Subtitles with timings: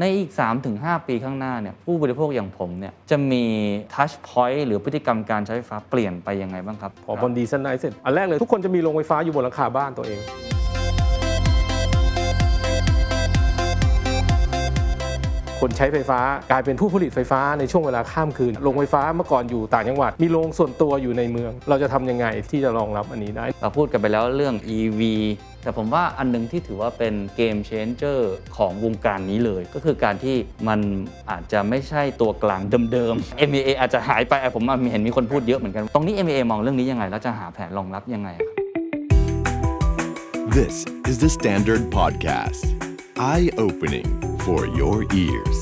[0.00, 0.30] ในอีก
[0.68, 3.44] 3-5 ปีข้างหน้าเนี่ยผู้บริโภคอย่างผมเนี่ยจะมี
[3.94, 10.20] ทัชพอยต์หรือพฤติกรรมการใช้ไฟฟ้าเปลี่ยนไปยังไงบ้างครับพอบนดีไซน์เสร็จ อันแรกเลยทุกคนจะมีโรงไฟฟ้าอยู่บนหลังคาบ้านตัวเอง
[15.60, 16.20] คนใช้ไฟฟ้า
[16.50, 25.00] กลายเป็นผู้ผลิตไฟฟ้าในช่วงเวลาข้ามคืน โรงไฟฟ้าเมื่อก่อนอยู่ต่างจังหวัด มีโรงส่วนตัวอยู่ในเมือง เราจะทำยังไงที่จะรองรับอันนี้ได้ เราพูดกันไปแล้วเรื่อง EV
[25.66, 30.36] แต่ผมว่าอันหนึงที่ถือว่าเป็นเกมเชนเจอร์ของวงการนี้เลย ก็คือการที่
[30.68, 30.80] มัน
[31.30, 32.60] อาจจะไม่ใช่ตัวกลาง
[32.92, 38.54] เดิมๆ MEA อาจจะหายไปอะผมเห็นมีคนพูดเยอะเหมือนกัน ตรงนี้ MEA มองเรื่องนี้ยังไง แล้วจะหาแผนรองรับยังไงครับ
[40.58, 40.76] This
[41.10, 42.62] is the Standard Podcast.
[43.32, 44.08] Eye opening
[44.44, 45.58] for your ears.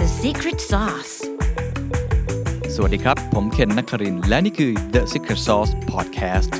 [0.00, 1.14] The secret sauce.
[2.74, 6.50] สวัสดีครับ ผมเคนนักครินทร์และนี่คือ The Secret Sauce Podcast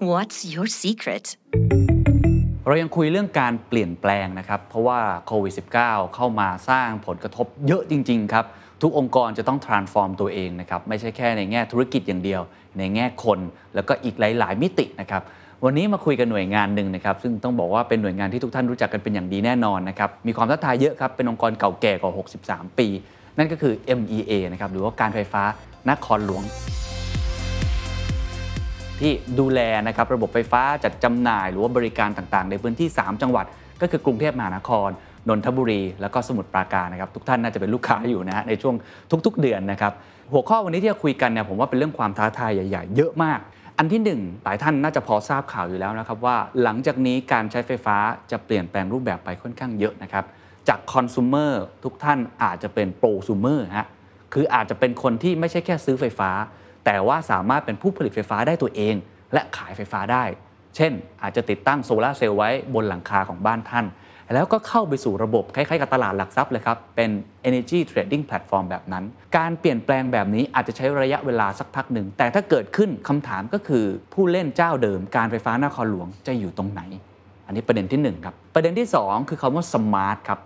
[0.00, 1.26] What's your secret?
[2.66, 5.52] เรายังคุยเรื่องการเปลี่ยนแปลงนะครับ เพราะว่าโควิด
[5.84, 8.44] -19 เข้ามาสร้างผลกระทบเยอะจริง ๆ ครับ
[8.82, 12.42] ทุกองค์กรจะต้อง transform ตัวเองนะครับ ไม่ใช่แค่ในแง่ธุรกิจอย่างเดียว
[12.78, 13.38] ในแง่คน
[13.74, 15.22] แล้วก็อีกหลาย ๆ มิตินะครับ
[15.64, 22.12] วันนี้มาคุยกันหน่วยงานหนึ่งนะครับ ซึ่งต้องบอกว่าเป็นหน่วยงานที่ทุกท่านรู้จักกันเป็นอย่างดีแน่นอนนะครับ มีความท้าทายเยอะครับ เป็นองค์กรเก่าแก่กว่า
[22.44, 22.88] 63 ปี
[23.38, 25.42] นั่นก็คือ MEA นะครับ หรือว่าการไฟฟ้า
[25.90, 26.44] นครหลวง
[29.00, 33.46] ที่ดูแลนะครับระบบไฟฟ้าจัดจำหน่าย หรือว่าบริการต่างๆ ในพื้นที่ 3 จังหวัด
[33.80, 34.88] ก็คือกรุงเทพมหานคร
[35.28, 38.74] นนทบุรี แล้วก็สมุทรปราการนะครับทุกท่านน่าจะเป็นลูกค้าอยู่นะฮะในช่วง
[39.26, 39.92] ทุก ๆ เดือนนะครับ
[40.32, 43.40] หัวข้อวันนี้ที่จะคุยกันเนี่ยผมว่าเป็นเรื่องความท้าทายใหญ่ ๆ เยอะมาก
[43.78, 47.96] อันที่หนึ่งหลายท่านน่าจะพอทราบข่าวอยู่แล้วนะครับว่าหลังจากนี้การใช้ไฟฟ้า
[48.30, 50.24] จะเปลี่ยนแปลงรูปแบบไปค่อนข้างเยอะนะครับ
[50.68, 51.52] จากคอน sumer
[51.84, 53.86] ทุกท่านอาจจะเป็นโปร sumer ฮะ
[54.34, 56.30] คืออาจจะเป็นคนที่ไม่ใช่แค่ซื้อไฟฟ้า
[56.86, 58.94] แต่ว่าสามารถเป็นผู้ผลิตไฟฟ้าได้ตัวเอง
[59.32, 60.24] และขายไฟฟ้าได้
[60.76, 60.92] เช่น
[61.22, 63.86] อาจจะติดตั้งโซลาเซลล์ไว้บนหลังคาของบ้านท่าน
[64.34, 67.10] แล้วก็เข้าไปสู่ระบบคล้ายๆกับตลาดหลักทรัพย์เลยครับ เป็น
[67.48, 69.04] energy trading platform แบบนั้น
[69.36, 76.80] การเปลี่ยนแปลงแบบนี้อาจจะใช้ระยะเวลาสักพักหนึ่ง แต่ถ้าเกิดขึ้นคำถามก็คือผู้เล่นเจ้าเดิม การไฟฟ้านครหลวงจะอยู่ตรงไหน
[77.46, 80.38] อันนี้ประเด็นที่หนึ่งครับ ประเด็นที่สองคือคำว่า smart ครับ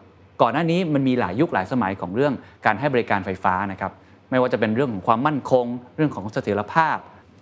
[0.43, 2.33] ก่อนหน้านี้มันมีหลายยุคหลายสมัยของเรื่อง
[2.67, 3.93] การให้บริการไฟฟ้านะครับ
[4.31, 6.97] ไม่ว่าจะเป็นเรื่องของความมั่นคง เรื่องของเสถียรภาพ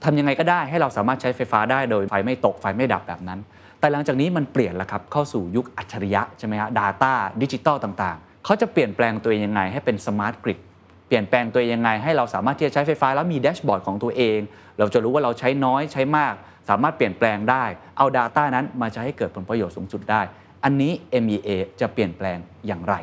[0.05, 3.41] ทำยังไงก็ได้ให้เราสามารถใช้ไฟฟ้าได้โดยไฟไม่ตกไฟไม่ดับแบบนั้น
[3.81, 7.13] แต่หลังจากนี้มันเปลี่ยนแล้วครับเข้าสู่ยุคอัจฉริยะใช่ไหมฮะ Data
[7.43, 10.59] ดิจิตอลต่างๆ เขาจะเปลี่ยนแปลงตัวเองยังไงให้เป็น smart grid
[11.07, 14.39] เปลี่ยนแปลงตัวเองยังไงให้เราสามารถที่จะใช้ไฟฟ้าแล้วมี dashboard ของตัวเอง
[14.79, 16.35] เราจะรู้ว่าเราใช้น้อยใช้มาก
[16.69, 17.65] สามารถเปลี่ยนแปลงได้
[17.97, 20.23] เอา Data นั้นมาใช้ให้เกิดผลประโยชน์สูงสุดได้
[20.65, 20.93] อันนี้
[21.25, 21.49] MEA
[21.81, 22.95] จะเปลี่ยนแปลงอย่างไร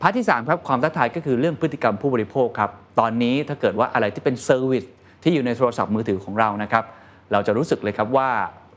[0.00, 4.84] part ที่3ครับความท้าทายก็คือเรื่องพฤติกรรมผู้บริโภคครับ ตอนนี้ถ้าเกิดว่าอะไรที่เป็น service
[5.22, 6.84] ที่อยู่ในโทรศัพท์มือถือของเรานะครับ
[7.32, 8.30] เราจะรู้สึกเลยครับว่า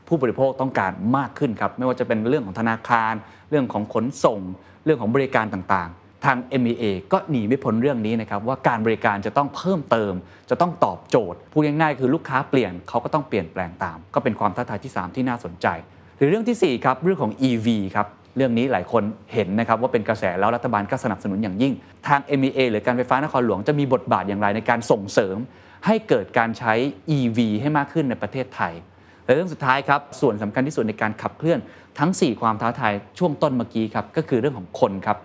[0.08, 3.14] ผู้บริโภคต้องการมากขึ้นครับ ไม่ว่าจะเป็นเรื่องของธนาคาร
[3.50, 4.40] เรื่องของขนส่ง
[4.84, 10.12] เรื่องของบริการต่างๆ ทาง MEA ก็หนีไม่พ้นเรื่องนี้นะครับ ว่าการบริการจะต้องเพิ่มเติม
[10.50, 15.66] จะต้องตอบโจทย์พูดง่ายๆ คือลูกค้าเปลี่ยนเขาก็ต้องเปลี่ยนแปลงตาม ก็เป็นความท้าทายที่ 3 ที่น่าสนใจ
[16.16, 17.66] หรือเรื่องทีสี่4ครับเรื่องของ EV
[17.96, 19.02] ครับ เรื่องนี้หลายคน
[19.32, 21.72] เห็นนะครับว่าเป็นกระแสแล้วรัฐบาลก็สนับสนุนอย่างยิ่ง
[22.08, 25.36] ทาง MEA หรือการไฟฟ้านครหลวงจะมีบทบาทอย่างไรในการส่งเสริม
[25.86, 26.74] ให้เกิดการใช้
[27.16, 28.72] EV ให้มากขึ้นในประเทศไทย
[29.24, 31.58] และเรื่องสุดท้ายครับ ส่วนสำคัญที่สุดในการขับเคลื่อน
[31.98, 35.18] ทั้ง 4 ความท้าทายช่วงต้นเมื่อกี้ครับก็คือเรื่องของคนครับ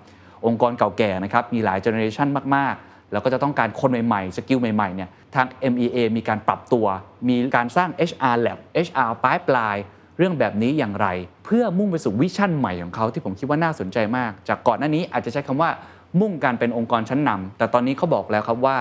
[0.45, 6.85] องค์กรเก่าแก่นะครับมีหลาย generation มากๆ แล้วก็จะต้องการคนใหม่ๆ skill ใหม่ๆเนี่ยทาง MEA มีการปรับตัว
[7.29, 9.83] มีการสร้าง HR Lab HR Pipeline
[10.19, 11.07] เรื่องแบบนี้อย่างไร
[11.45, 15.69] เพื่อมุ่งไปสู่ vision ใหม่ของเขาที่ผมคิดว่าน่าสนใจมาก จากก่อนหน้านี้อาจจะใช้คำว่า
[16.21, 18.77] มุ่งการเป็นองค์กรชั้นนำแต่ตอนนี้เขาบอกแล้วครับว่า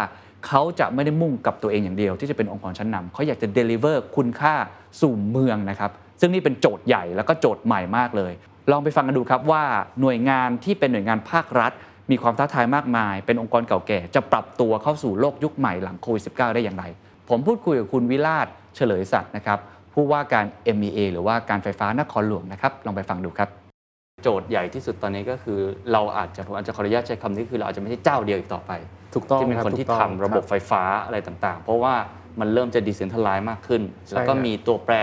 [0.47, 4.54] เขาจะไม่ได้มุ่งกับตัวเองอย่างเดียว ที่จะเป็นองค์กรชั้นนำเขาอยากจะ deliver คุณค่า
[5.00, 5.91] สู่เมืองนะครับ
[6.21, 8.32] ซึ่งนี่เป็นโจทย์ใหญ่แล้วก็โจทย์ใหม่มากเลย
[8.70, 9.62] ลองไปฟังกันดูครับว่า
[10.00, 11.72] หน่วยงานที่เป็นหน่วยงานภาครัฐ
[12.10, 16.84] มีความท้าทายมากมาย เป็นองค์กรเก่าแก่ จะปรับตัวเข้าสู่โลกยุคใหม่หลังโควิด -19 ได้อย่างไร
[17.28, 19.59] ผมพูดคุยกับคุณวิราชเฉลยสัตว์นะครับ
[19.94, 20.44] ผู้ว่าการ
[20.76, 23.49] MEA หรือว่าการไฟฟ้านครหลวงนะครับ ลองไปฟังดูครับ
[24.22, 25.59] โจทย์ใหญ่ที่สุดตอนนี้ก็คือ
[25.93, 28.73] เราอาจจะผมอาจจะขออนุญาตใช้คำนี้คือเราอาจจะไม่ใช่เจ้าเดียวอีกต่อไป
[29.14, 31.94] ถูกต้องที่เป็นรับคนที่ถูกทำต้องระบบคไฟฟ้าอะไรต่างๆ เพราะว่า
[32.40, 34.94] มันเริ่มจะดิเซนทัลไลซ์มากขึ้นใช่แล้วก็ครับมีตัวแปร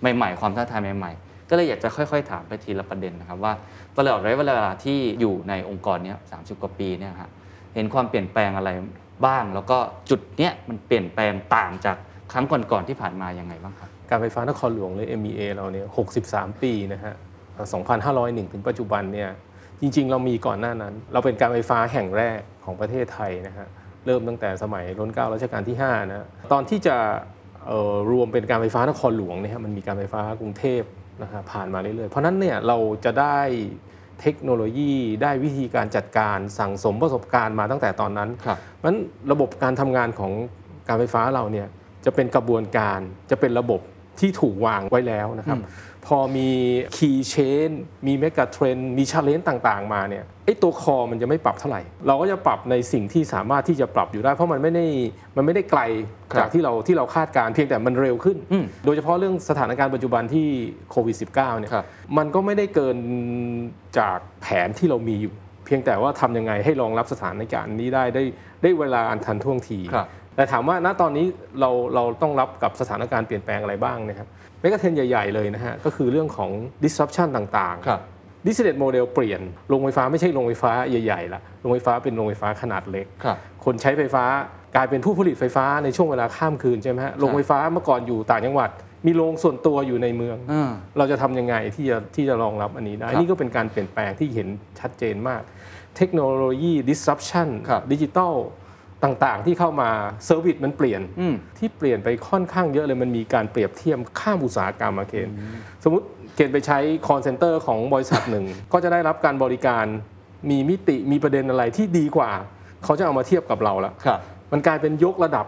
[0.00, 3.52] ใหม่ๆ ความท้าทายใหม่ๆ ก็เลยอยากจะค่อยๆ ถามไปทีละประเด็นนะครับว่า
[3.96, 7.30] ตลอดระยะเวลาที่อยู่ในองค์กรเนี้สามสิบกว่าปีเนี่ยฮะ
[7.74, 8.70] เห็นความเปลี่ยนแปลงอะไร
[9.26, 9.78] บ้าง แล้วก็
[10.10, 11.96] จุดเนี้ยมันเปลี่ยนแปลงต่างจาก
[12.32, 15.86] ครั้งก่อนๆที่ผ่านมายังไงบ้างครับ การไฟฟ้านครหลวงหรือ MEA เราเนี่ย
[16.24, 17.14] 63 ปีนะฮะ
[17.82, 19.30] 2,501 ถึงปัจจุบันเนี่ย
[19.80, 23.66] จริง ๆ เรามีก่อนหน้านั้น เราเป็นการไฟฟ้าแห่งแรกของประเทศไทยนะฮะ
[24.06, 26.96] เริ่มตั้งแต่สมัยรัชกาลรัชกาลที่ 5 นะฮะตอนที่จะ
[27.66, 30.82] เอ่อรวมเป็นการไฟฟ้านครหลวงเนี่ยฮะมันมีการไฟฟ้ากรุงเทพ
[31.22, 33.38] นะฮะผ่านมาเรื่อยๆ เพราะฉะนั้นเนี่ยเราจะได้
[34.20, 34.92] เทคโนโลยี
[35.22, 38.98] ได้วิธีการจัดการสั่งสมประสบการณ์มาตั้งแต่ตอนนั้นครับเพราะฉะนั้น
[39.32, 40.32] ระบบการทำงานของ
[40.88, 41.66] การไฟฟ้าเราเนี่ย
[42.04, 43.80] จะเป็นกระบวนการจะเป็นระบบ
[44.20, 45.58] ที่ถูกวางไว้แล้วนะครับ
[46.06, 46.50] พอมี
[46.96, 47.70] key chain
[48.06, 54.86] มี mega trend มี challenge ต่างๆ มาเนี่ยไอ้ตัวคอมันจะไม่ปรับเท่าไหร่ เราก็จะปรับในสิ่งที่สามารถที่จะปรับอยู่ได้ เพราะมันไม่ได้
[55.36, 55.80] มันไม่ได้ไกล
[56.32, 60.46] ครับจากที่เราที่เราคาดการณ์เพียงแต่มันเร็วขึ้นอืมโดยเฉพาะเรื่องสถานการณ์ปัจจุบันที่
[60.90, 62.96] โควิด -19 เนี่ยครับมันก็ไม่ได้เกิน
[63.98, 65.32] จากแผนที่เรามีอยู่
[65.66, 68.24] เพียงแต่ว่าทำยังไงให้รองรับสถานการณ์นี้ได้ได้
[68.62, 71.26] ได้เวลาอันทันท่วงทีครับ แต่ถามว่าณตอนนี้
[71.60, 74.28] เราเราต้องรับกับสถานการณ์เปลี่ยนแปลงอะไรบ้างนะครับ
[74.60, 76.50] megatrend ใหญ่ ๆ เลยนะฮะก็คือเรื่องของ
[76.84, 78.00] disruption ต่างๆครับ
[78.46, 84.24] ดิสเ s ตโมเดลเปลี่ยนโรงไฟฟ้าไม่ใช่โรงไฟฟ้าใหญ่ๆละโรงไฟฟ้าเป็นโรงไฟฟ้าขนาดเล็ก ครับ คนใช้ไฟฟ้า
[84.76, 88.70] กลายเป็นผู้ผลิตไฟฟ้าในช่วงเวลาข้ามคืนใช่ไหมฮะโรงไฟฟ้าเมื่อก่อนอยู่ต่างจังหวัด
[89.06, 94.48] มีโรงส่วนตัวอยู่ในเมือง อ่า เราจะทำยังไงที่จะที่จะรองรับอันนี้ได้ครับนี่ก็เป็นการเปลี่ยนแปลงที่เห็น
[94.80, 95.42] ชัดเจนมาก
[95.96, 98.34] เทคโนโลยี disruption ครับ ดิจิตอล
[99.04, 99.90] ต่างๆ ที่เข้ามา
[100.24, 105.28] service มันเปลี่ยนอืมที่เปลี่ยนไปค่อนข้างเยอะเลยมันมีการเปรียบเทียบข้ามอุตสาหกรรมมาเคน
[105.84, 109.84] สมมติเคนไปใช้ call center ของบริษัทหนึ่ง ก็จะได้รับการบริการ
[110.50, 112.30] มีมิติมีประเด็นอะไรที่ดีกว่า
[112.84, 114.20] เขาจะเอามาเทียบกับเราแล้วครับ
[114.52, 115.46] มันกลายเป็นยกระดับ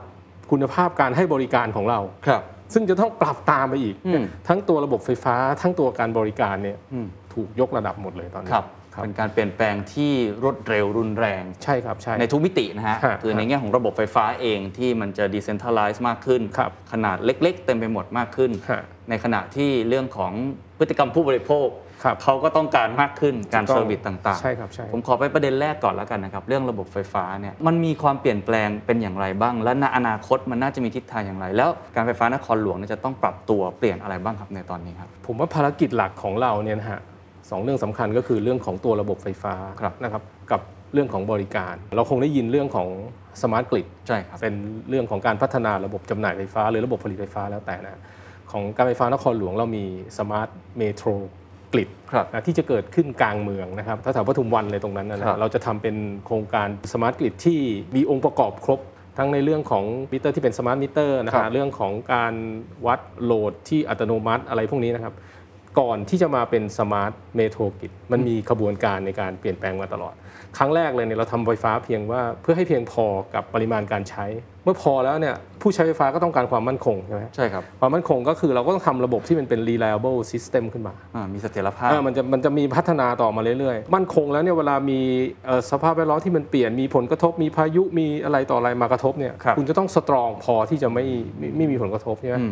[0.51, 2.43] คุณภาพการให้บริการของเราครับ
[2.73, 10.13] ซึ่งจะต้องปรับตามไปอีกอืมทั้งตัวระบบไฟฟ้า ทั้งตัวการบริการเนี่ยอืมถูกยกระดับหมดเลยตอนนี้ครับครับ เป็นการเปลี่ยนแปลงที่
[10.43, 20.33] รวดเร็วรุนแรง ใช่ครับใช่ในทุกมิตินะฮะฮะคือในแง่ของระบบไฟฟ้าเองที่มันจะ decentralize มากขึ้นครับขนาดเล็กๆ เต็มไปหมดมากขึ้นฮะในขณะที่เรื่องของ
[20.79, 21.69] พฤติกรรมผู้บริโภค
[22.05, 37.01] ครับเขาก็ต้องการมากขึ้นการถูกต้อง service ต่างๆใช่ครับใช่ผมขอไปประเด็นแรกก่อนแล้วกันนะครับ เรื่องระบบไฟฟ้าเนี่ยมันมีความเปลี่ยนแปลงเป็นอย่างไรบ้าง และในอนาคตมันน่าจะมีทิศทางอย่างไร แล้วการไฟฟ้านครหลวงเนี่ยจะต้องปรับตัวเปลี่ยนอะไรบ้างครับในตอนนี้ครับผมว่ภารกิจหลักของเราเนี่ยนะฮะ
[37.51, 40.23] สองเรื่องสำคัญก็คือเรื่องของตัวระบบไฟฟ้าครับนะครับ
[40.53, 40.61] กับ
[40.93, 42.89] เรื่องของบริการ เราคงได้ยินเรื่องของ
[43.43, 44.55] smart grid ใช่ครับเป็น
[44.89, 48.01] เรื่องของการพัฒนาระบบจำหน่ายไฟฟ้า หรือระบบผลิตไฟฟ้าแล้วแต่นะ
[48.53, 49.85] ของการไฟฟ้านครหลวงเรามี
[50.19, 51.09] Smart Metro
[51.73, 55.97] Grid ครับนะที่จะเกิดขึ้นกลางเมืองนะครับถ้าแถวปทุมวันเลยตรงนั้นนะครันะบเราจะทำเป็น
[56.27, 57.61] โครงการ smart grid ที่
[57.97, 58.81] มีองค์ประกอบครบ
[59.19, 62.35] ทั้งในเรื่องของมิเตอร์ที่เป็น smart meter นะครับฮะเรื่องของการ
[62.87, 65.15] วัด load ที่อัตโนมัติอะไรพวกนี้นะครับ
[65.81, 70.15] ก่อนที่จะมาเป็น Smart Metro Grid มันมีขบวนการในการเปลี่ยนแปลงมาตลอด
[70.59, 74.25] ครั้งแรกเลยเนี่ยเราทำไฟฟ้าเพียงว่าเพื่อให้เพียงพอกับปริมาณการใช้
[74.65, 85.01] เมื่อพอแล้วเนี่ยผู้ใช้ไฟฟ้าก็ต้องการความมั่นคงใช่ไหมใช่ครับ ความมั่นคงก็คือเราก็ต้องทำระบบที่มันเป็น reliable system ขึ้นมาอ่ามีเสถียรภาพอ่ามันจะมันจะมีพัฒนาต่อมาเรื่อยๆ มั่นคงแล้วเนี่ยเวลามี
[85.47, 91.05] เอ่อสภาพแวดล้อมที่มันเปลี่ยนมีผลกระทบมีพายุมีอะไรต่ออะไรมากระทบเนี่ยครับณจะต้องสตรองพอที่จะไม่
[91.39, 92.47] ไม่ไม่มีผลกระทบใช่ไหมอื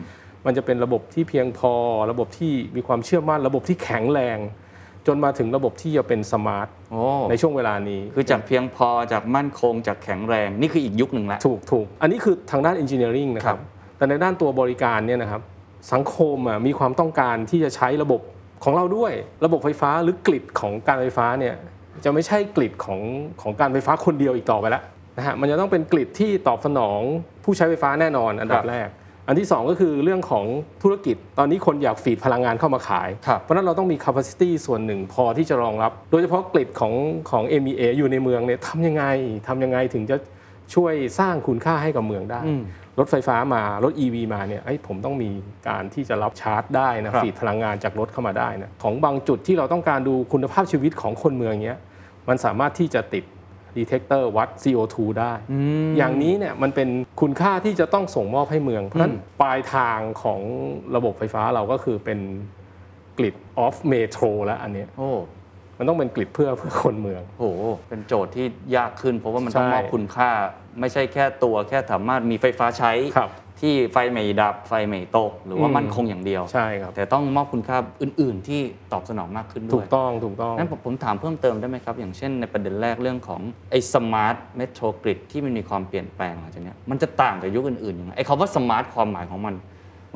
[0.45, 1.73] มมันจะเป็นระบบที่เพียงพอ
[2.11, 4.39] ระบบที่มีความเชื่อมั่น ระบบที่แข็งแรง
[5.07, 13.63] จนมาถึงระบบที่จะเป็นสมาร์ทโอ้ในช่วงเวลานี้ คือจากเพียงพอจากมั่นคงจากแข็งแรงนี่คืออีกยุคหนึ่งแล้วถูกถูกอันนี้คือทางด้าน engineering นะคครัรับ บ
[13.97, 15.43] แต่ในด้านตัวบริการเนี่ยนะครับ
[15.93, 18.21] สังคมอะมีความต้องการที่จะใช้ระบบ
[18.65, 19.13] ของเราด้วย
[19.45, 21.55] ระบบไฟฟ้าหรือกริดของการไฟฟ้าเนี่ย
[22.05, 23.01] จะไม่ใช่กริดของ
[23.43, 24.83] ของการไฟฟ้าคนเดียวอีกต่อไปแล้ว
[25.17, 27.01] นะฮะมันจะต้องเป็นกริดที่ตอบสนอง
[27.45, 28.89] ผู้ใช้ไฟฟ้าแน่นอนอันดัครับบแรก
[29.27, 30.45] อันที่สองก็คือเรื่องของ
[30.83, 36.95] ธุรกิจ ตอนนี้คนอยาก feed พลังงานเข้ามาขายครับเพราะฉะนั้นเราต้องมี capacity ส่วนหนึ่งพอที่จะรองรับ โดยเฉพาะ grid ของ
[37.31, 39.05] ของ MEA อยู่ในเมืองเนี่ยทำยังไง
[39.49, 40.17] ทำยังไงถึงจะ
[40.75, 42.63] ช่วยสร้างคุณค่าให้กับเมืองได้อืม
[42.99, 45.31] รถไฟฟ้ามา รถ EV มาเนี่ยเอ้ยผมต้องมี
[45.69, 51.79] การที่จะรับชาร์จได้นะครับ feed พลังงานจากรถเข้ามาได้นะของบางจุดที่เราต้องการดูคุณภาพชีวิตของคนเมืองเนี้ย
[52.29, 53.25] มันสามารถที่จะติด
[53.77, 55.33] detector วัด CO2 ได้
[55.97, 56.89] อย่างนี้เนี่ยมันเป็น
[57.21, 60.41] คุณค่าที่จะต้องส่งมอบให้เมือง เพราะฉะนั้นปลายทางของ
[60.97, 62.21] ระบบไฟฟ้าเราก็คือเป็น
[63.19, 65.11] grid of metro แล้วอันเนี้ยโอ้
[65.79, 67.45] มันต้องเป็น grid เพื่อเพื่อคนเมืองโห
[67.89, 70.31] เป็นโจทย์ที่ยากขึ้น เพราะว่ามันต้องใช่มอบคุณค่า
[70.81, 73.31] ไม่ใช่แค่ตัวแค่สามารถมีไฟฟ้าใช้ครับ
[73.65, 78.61] ที่ไฟไม่ดับไฟไม่ตก หรือว่าอืมมั่นคงอย่างเดียว ใช่ครับ แต่ต้องมอบคุณค่าอื่น ๆ ที่
[78.93, 83.41] ตอบสนองมากขึ้นด้วย ถูกต้องถูกต้องนั้นผมผมถามเพิ่มเติมได้ไหมครับ อย่างเช่นในประเด็นแรกเรื่องของ
[83.71, 89.55] ไอ้ smart metro grid ที่มันมีความเปลี่ยนแปลงหลังจากเนี้ยมันจะต่างจากยุคอื่นๆยังไงไอ้คำว่า smart ความหมายของมัน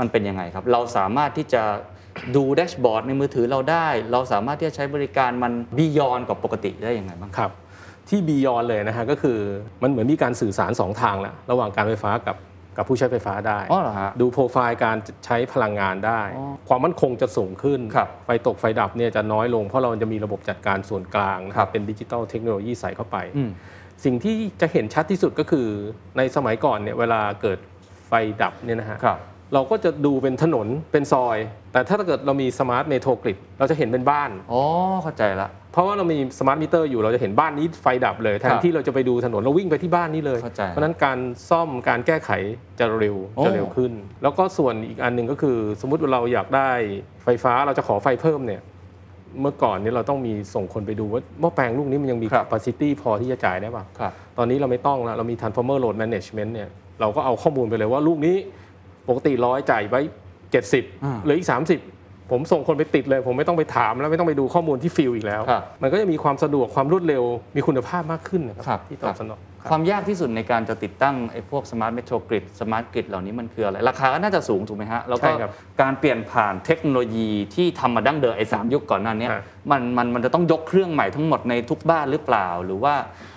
[0.00, 1.62] มันเป็นยังไงครับ เราสามารถที่จะ
[2.36, 7.52] ดู dashboard ในมือถือเราได้ เราสามารถที่จะใช้บริการมัน beyond กว่าปกติได้ยังไงบ้างครับ
[8.08, 9.38] ที่ beyond เลยนะฮะก็คือ
[9.82, 12.36] มันเหมือนมีการสื่อสารสองทางแหละระหว่างการไฟฟ้ากับ
[12.78, 23.50] กับผู้ใช้ไฟฟ้าได้ อ๋อเหรอฮะ ดูโปรไฟล์การใช้พลังงานได้ อ๋อความมั่นคงจะสูงขึ้น ครับไฟตกไฟดับเนี่ยจะน้อยลง เพราะเราจะมีระบบจัดการส่วนกลางนะครับ เป็น digital technology ใส่เข้าไป อืม
[24.04, 25.66] สิ่งที่จะเห็นชัดที่สุดก็คือ
[26.16, 27.58] ในสมัยก่อนเนี่ยเวลาเกิด
[28.08, 29.18] ไฟดับเนี่ยนะฮะ ครับ
[29.54, 31.38] เราก็จะดูเป็นถนนเป็นซอย
[31.72, 34.60] แต่ถ้าเกิดเรามี smart metro grid เราจะเห็นเป็นบ้าน อ๋อ
[35.02, 41.18] เข้าใจละเพราะว่าเรามี smart meter อยู่เราจะเห็นบ้านนี้ไฟดับเลยแทครันบที่เราจะไปดูถนนเราวิ่งไปที่บ้านนี้เลยเข้าใจเพราะฉะนั้นการ
[41.50, 42.30] ซ่อมการแก้ไข
[42.80, 46.70] จะเร็วโอ้จะเร็วขึ้น แล้วก็ส่วนอีกอันหนึ่งก็คือ สมมุติว่าเราอยากได้
[47.24, 48.60] ไฟฟ้าเราจะขอไฟเพิ่มเนี่ย
[49.40, 56.68] เมื่อก่อนเนี่ยเราต้องมีส่งคนไปดูว่าหม้อแปลงลูกนี้มันยังมีครับ capacity พอที่จะจ่ายได้ป่ะครับตอนนี้เราไม่ต้องแล้วเรามี transformer load management เนี่ย
[57.00, 58.36] เราก็เอาข้อมูลไปเลยว่าลูกนี้
[59.08, 60.00] ปกติร้อยจ่ายไว้
[60.54, 60.64] อ่า
[61.20, 67.24] 70เหลืออีก 30 ผมส่งคนไปติดเลย ผมไม่ต้องไปถามแล้วไม่ต้องไปดูข้อมูลที่ field อีกแล้วครับมันก็จะมีความสะดวกความรวดเร็ว
[67.56, 75.50] มีคุณภาพมากขึ้นนะคครัรับที่ตอบสนองครับความยากที่สุดในการจะติดตั้งไอ้พวก smart metro grid smart grid เหล่านี้มันคืออะไร ราคาก็น่าจะสูงถูกไหมฮะ แล้วก็ใช่ครับ
[75.82, 82.94] การเปลี่ยนผ่านเทคโนโลยีที่ทำมาดั้งเดิมไอ้สามยุคก่อนหน้าเนี้ยฮะมันมันมันจะต้องยกเครื่องใหม่ทั้งหมดในทุกบ้านหรือเปล่า หรือว่า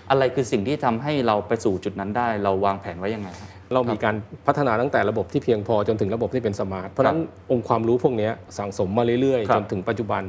[0.09, 4.15] อะไรคือสิ่งที่ทำให้เราไปสู่จุดนั้นได้ เราวางแผนไว้ยังไงครับ เรามีการ
[4.47, 7.19] พัฒนาตั้งแต่ระบบที่เพียงพอจนถึงระบบที่เป็นสมาร์ท เพราะฉะนั้น
[7.51, 10.23] องค์ความรู้พวกเนี้ยสั่งสมมาเรื่อยครัๆบจนถึงปัจจุบัน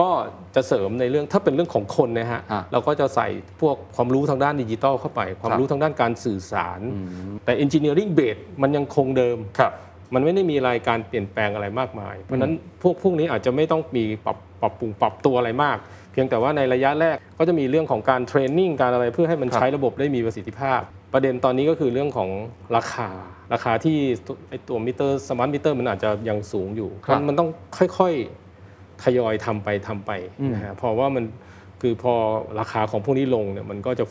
[0.00, 0.08] ก็
[0.54, 3.28] จะเสริมในเรื่องถ้าเป็นเรื่องของคนนะฮะฮะเราก็จะใส่
[3.60, 6.80] พวกความรู้ทางด้านดิจิทัลเข้าไป ความครับรู้ทางด้านการสื่อสาร
[7.44, 9.72] แต่ engineering base มันยังคงเดิมครับ
[10.14, 15.78] มันไม่ได้มีรายการเปลี่ยนแปลงอะไรมากมาย เพราะฉะนั้นพวกพวกนี้อาจจะไม่ต้องมีปรับปรับปรุงปรับตัวอะไรมาก
[16.12, 20.80] เพียงแต่ว่าในระยะแรกก็จะมีเรื่องของการ training การอะไรเพื่อให้มันครับใช้ระบบได้มีประสิทธิภาพ
[21.12, 22.30] ประเด็นตอนนี้ก็คือเรื่องของ
[22.76, 23.08] ราคา
[23.52, 27.48] ราคาที่ตัวไอตัวมิเตอร์ smart meter มันอาจจะยังสูงอยู่ ครับมันมันต้อง
[27.98, 31.24] ค่อยๆทยอยทำไปทำไปอืม นะฮะเพราะว่ามัน
[31.80, 32.14] คือพอ
[32.60, 34.04] ราคาของพวกนี้ลงเนี่ยมันก็จะ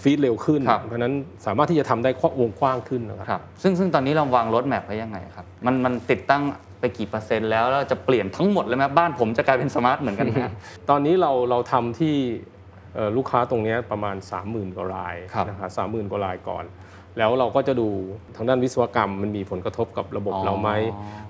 [0.00, 1.14] ฟีดเร็วขึ้น ครับ เพราะฉะนั้น
[1.46, 2.10] สามารถที่จะทำได้
[2.40, 6.42] วงกว้างขึ้นนะครับ ครับซึ่งซึ่งตอนนี้เราวางรถแมพไว้ยังไงครับ มันมันติดตั้ง
[6.80, 10.52] ไปกี่เปอร์เซ็นต์แล้วแล้วจะเปลี่ยนทั้งหมดเลยไหมบ้านผมจะกลายเป็นสมาร์ทเหมือนกันไหมฮะ
[10.90, 12.57] ตอนนี้เราเราทำที่เอ่อ
[13.16, 16.64] ลูกค้าตรงเนี้ยประมาณ 30,000กว่ารายครับนะครับสามหมื่นกว่ารายก่อน
[17.18, 17.88] แล้วเราก็จะดู
[18.36, 20.70] ทางด้านวิศวกรรมมันมีผลกระทบกับระบบอ๋อเราไหม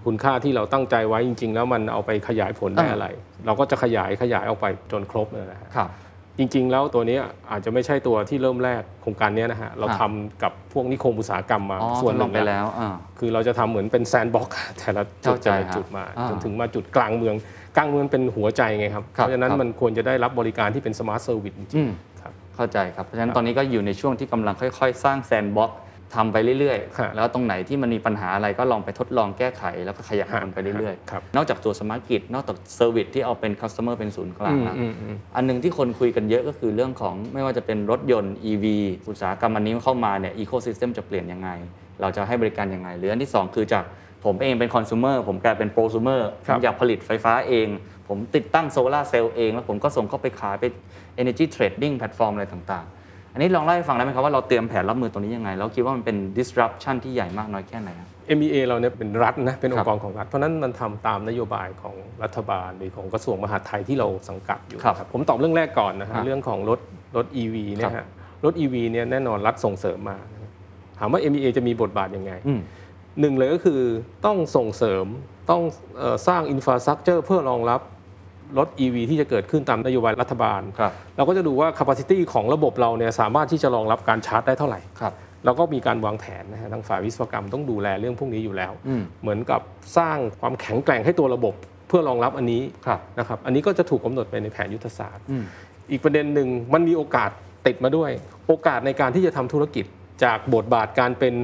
[0.05, 3.07] คุณค่าที่เราตั้งใจไว้จริง ๆ แล้วมันเอาไปขยายผลได้อ่าอะไร
[3.47, 5.91] เราก็จะขยายขยายออกไปจนครบเลยนะฮะครับ
[6.39, 17.35] จริง ๆ แล้วตัวเนี้ยอาจจะไม่ใช่ตัวที่เริ่มแรกโครงการเนี้ยนะฮะ เราครับทำกับพวกนิคมอุตสาหกรรมมาอ๋อส่วนหลนึ่งงไปแล้วแล้วอ่าคือเราจะทำเหมือนเป็น sandbox แต่ละจุดเข้าใจแต่ละฮะจุดมาอ่าจนถึงมาจุดกลางเมือง
[17.78, 25.78] กลางเมืองเป็นหัวใจไงครับครับเพราะฉะนั้นครับมันควรจะได้รับบริการที่เป็นสมาร์ทเซอร์วิสจริอืงมๆครับเข้าใจครับ เพราะฉะนั้นตอนนี้ก็อยู่ในช่วงที่กำลังค่อย ๆ สร้าง sandbox
[26.16, 38.64] ทำไปเรื่อยๆฮะแล้วตรงไหนที่มันมีปัญหาอะไรก็ลองไปทดลองแก้ไขแล้วก็ขยายมันไปเรื่อยๆครับนอกจากตัว smart grid นอกจาก service ที่เอาเป็น customer เป็นศูนย์กลางแล้วอืมอืมอันหนึ่งที่คนคุยกันเยอะก็คือเรื่องของไม่ว่าจะเป็นรถยนต์ EV
[39.08, 41.49] อุตสาหกรรมอันนี้เข้ามาเนี่ย ecosystem จะเปลี่ยนยังไง
[42.00, 43.85] เราจะให้บริการยังไง หรืออันที่ 2 คือจาก
[44.25, 47.69] ผมเองเป็นคอน sumer ผมกลายเป็นโปร sumer ผครับมอยากผลิตไฟฟ้าเอง
[48.09, 50.65] ผมติดตั้งโซลาร์เซลล์เอง แล้วผมก็ส่งเข้าไปขายไป
[51.23, 58.09] energy trading platform อะไรต่างๆ อันนี้ลองเล่าให้ฟังได้ไหมครับว่าเราเตรียมแผนรับมือตรงนี้ยังไง แล้วคิดว่ามันเป็น disruption ที่ใหญ่มากน้อยแค่ไหนครับ
[58.39, 66.81] MEA เราเนี่ยเป็นรัฐนะเป็นองครับค์กรของรัฐ เพราะฉะนั้นมันทำตามนโยบายของรัฐบาลหรือของกระทรวงมหาดไทยที่เราสังกัดอยู่ครับนะครับผมตอบเรื่องแรกก่อนนะครัฮะบเรื่องของรถ
[67.17, 68.07] รถ EV เนี่ครัยบฮะ
[68.45, 70.51] รถ EV เนี่ยแน่นอนรัฐส่งเสริมมานะครับ
[70.99, 72.61] ถามว่า MEA จะมีบทบาทยังไงอืม
[73.21, 73.81] หนึ่งเลยก็คือ
[74.27, 75.07] ต้องส่งเสริม
[75.51, 75.63] ต้อง
[75.99, 77.81] เอ่อสร้างอินฟราสตรักเจอร์เพื่อรองรับ
[78.59, 89.61] รถ EV ที่จะเกิดขึ้นตามนโยบายรัฐบาลครับเราก็จะดูว่า capacity ของระบบเราเนี่ยสามารถที่จะรองรับการชาร์จได้เท่าไหร่ครับเราก็มีการวางแผนนะฮะทางฝ่ายวิศวกรรมต้องดูแลเรื่องพวกนี้อยู่แล้วอืมเหมือนกับ
[89.97, 91.55] สร้างความแข็งแกร่งให้ตัวระบบ
[91.89, 95.45] เพื่อรองรับอันนี้ครับนะครับอันนี้ก็จะถูกกำหนดไปในแผนยุทธศาสตร์อืม
[95.91, 97.31] อีกประเด็นหนึ่งมันมีโอกาส
[97.67, 98.11] ติดมาด้วย
[98.49, 99.85] โอกาสในการที่จะทำธุรกิจ
[100.25, 101.35] จากบทบาทการเป็น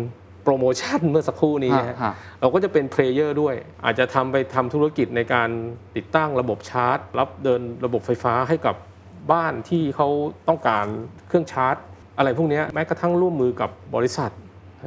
[0.45, 5.49] โปรโมชั่นเมื่อสักครู่นี้นะฮะฮะ เราก็จะเป็น player ด้วย อาจจะทำไปทำธุรกิจในการ
[5.97, 8.77] ติดตั้งระบบชาร์จ รับเดินระบบไฟฟ้าให้กับ
[9.33, 10.09] บ้านที่เขา
[10.49, 10.87] ต้องการ
[11.29, 11.77] เครื่องชาร์จ
[12.19, 14.31] อะไรพวกเนี้ยแม้กระทั่งร่วมมือกับบริษัท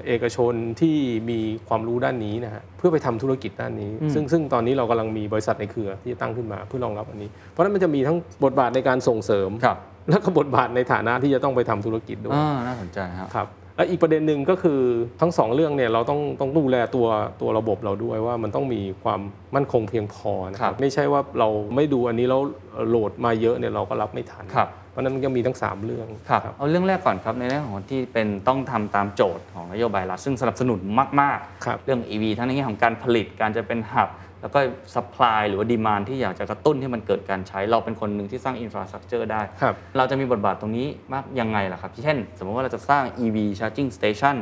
[0.07, 0.95] เอกชนที่
[1.29, 9.77] มีความรู้ด้านนี้นะฮะเพื่อไปทำธุรกิจด้านนี้ ซึ่งซึ่งตอนนี้เรากำลังมีบริษัทในเครือที่จะตั้งขึ้นมาเพื่อรองรับอันนี้ เพราะฉะนั้นมันจะมีทั้งบทบาทในการส่งเสริม ครับ
[10.09, 13.47] แล้วก็บทบาทในฐานะที่จะต้องไปทำธุรกิจด้วยอ่าน่าสนใจครับ ครับ
[13.77, 14.79] และอีกประเด็นหนึ่งก็คือ
[15.21, 17.07] ทั้งสองเรื่องเนี่ยเราต้องต้องดูแลตัว
[17.41, 19.21] ตัวระบบเราด้วยว่ามันต้องมีความ
[19.55, 22.41] มั่นคงเพียงพอนะคครัรับบไม่ใช่ว่าเราไม่ดูอันนี้แล้ว
[22.89, 30.79] โหลดมาเยอะเนี่ยเราก็รับไม่ทันครับเพราะฉะนั้นมันก็มีทั้ง 3 เรื่องครับเอาเรื่องแรกก่อนครับในเรื่องของที่เป็นต้องทำตามโจทย์ของนโยบายรัฐซึ่งสนับสนุน
[31.21, 34.09] มากครับๆเรื่อง EV ทั้งในแง่ของการผลิตการจะเป็นหับ
[34.41, 34.59] แล้วก็
[34.95, 44.35] supply หรือว่า demand ที่อยากจะกระตุ้นให้มันเกิดการใช้ เราเป็นคนหนึ่งที่สร้าง infrastructure ได้ครับเราจะมีบทบาทตรงนี้มากยังไงล่ะครับ เช่น สมมติว่าเราจะสร้าง EV charging station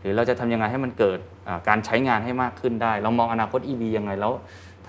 [0.00, 4.32] หรือเราจะทำยังไงให้มันเกิดอ่าการใช้งานให้มากขึ้นได้ เรามองอนาคต EV ยังไงแล้ว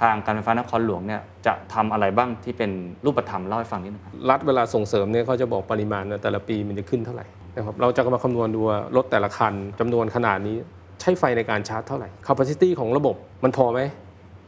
[0.01, 2.71] ทางการไฟฟ้านครหลวงเนี่ยจะทำอะไรบ้างที่เป็น
[3.05, 7.25] รูปธรรมเล่าให้ฟังนิดนึงครับรัฐเวลาส่งเสริมเนี่ยเขาจะบอกปริมาณนะแต่ละปีมันจะขึ้นเท่าไหร่
[7.55, 10.57] นะครับเราจะมาคำนวณดูว่ารถแต่ละคันจำนวนขนาดนี้
[11.01, 13.79] ใช้ไฟในการชาร์จเท่าไหร่ capacity ของระบบมันพอไหม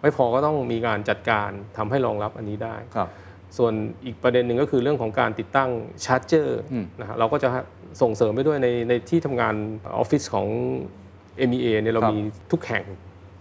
[0.01, 3.09] ไม่พอก็ต้องมีการจัดการทำให้รองรับอันนี้ได้ครับ
[3.57, 3.73] ส่วน
[4.05, 5.69] อีกประเด็นหนึ่งก็คือเรื่องของการติดตั้ง
[6.05, 7.49] charger อืมนะฮะเราก็จะ
[8.01, 9.55] ส่งเสริมไปด้วยในในที่ทำงาน
[9.97, 10.47] ออฟฟิศของ
[11.49, 12.19] MEA เนี่ยเราครับมี
[12.51, 12.83] ทุกแห่ง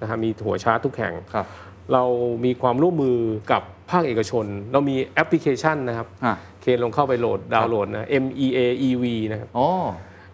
[0.00, 1.46] นะฮะมีหัวชาร์จทุกแห่งครับ
[1.92, 2.04] เรา
[2.44, 3.18] มีความร่วมมือ
[3.52, 9.68] กับภาคเอกชน เรามีแอปพลิเคชันนะครับอะเคนลองเข้าไปโหลดดาวน์โหลดนะ MEA EV นะครับอ๋อ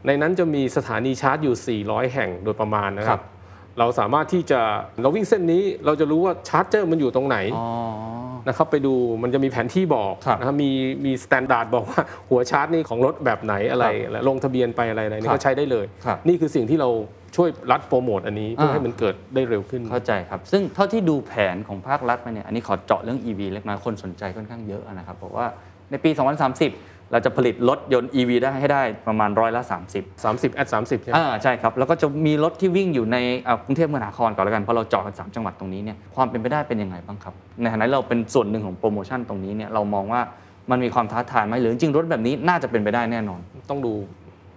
[0.07, 3.25] ในนั้นจะมีสถานีชาร์จอยู่ 400 แห่งโดยประมาณนะคครัรับบ
[3.79, 4.61] เราสามารถที่จะ
[5.03, 7.67] เราวิ่งเส้นนี้เราจะรู้ว่า charger มันอยู่ตรงไหนอ๋อ
[8.49, 10.71] นะครับไปดูมันจะมีแผนที่บอกครับนะครับมี
[11.05, 12.01] มี standard บอกว่า
[12.31, 16.91] หัวชาร์จนี่ของรถแบบไหนอะไรครับและลงทะเบียนไปอะไรอะไรนี่ครับก็ใช้ได้เลยครับนี่คือสิ่งที่เรา
[17.37, 25.47] ช่วยรัดโปรโมทอันนี้เพื่ออ่าให้มันเกิดได้เร็วขึ้น เข้าใจครับ ซึ่งเท่าที่ดูแผนของภาครัฐมาเนี่ยอันนี้ขอเจาะเรื่อง EV เล็กน้อยคนสนใจค่อนข้างเยอะนะครับบอกว่า
[25.91, 26.11] ในปี
[26.57, 33.17] 2030 เราจะผลิตรถยนต์ EV ได้ให้ได้ประมาณร้อยละ 30 30 แอด30ใช่ไหมอ่าใช่ครับ แล้วก็จะมีรถที่วิ่งอยู่ใน
[33.47, 40.21] อ่ากรุงเทพมหานครก่อนแล้วกันเพราะเราเจาะกัน3จังหวัดตรงนี้เนี่ยความเป็นไปได้เป็นยังไงบ้างครับ ในฐานะเราเป็นส่วนหนึ่งของโปรโมชั่นตรงนี้เนี่ยเรามองว่า
[40.71, 43.41] มันมีความท้าทายไหมหรือจริงๆรถแบบนี้น่าจะเป็นไปได้แน่นอน
[43.71, 43.95] ต้องดู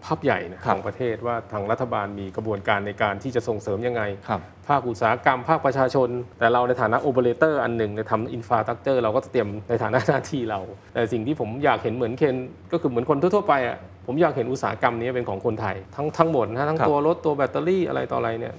[0.08, 6.10] ภาพใหญ่นะครับของประเทศว่าทางรัฐบาลมีกระบวนการในการที่จะส่งเสริมยังไงครับภาคอุตสาหกรรมภาคประชาชน
[6.40, 10.60] แต่เราในฐานะโอเปอเรเตอร์อันหนึ่งในทำ infrastructure เราก็เตรียมในฐานะหน้าที่เรา
[10.94, 12.36] แต่สิ่งที่ผมอยากเห็นเหมือนเคน
[12.72, 18.54] ก็คือเหมือนคนทั่วๆไปอะผมอยากเห็นอุตสาหกรรมนี้เป็นของคนไทย ทั้งทั้งหมดนะทั้งครับตัวรถตัวแบตเตอรี่อะไรต่ออะไรเนี่ย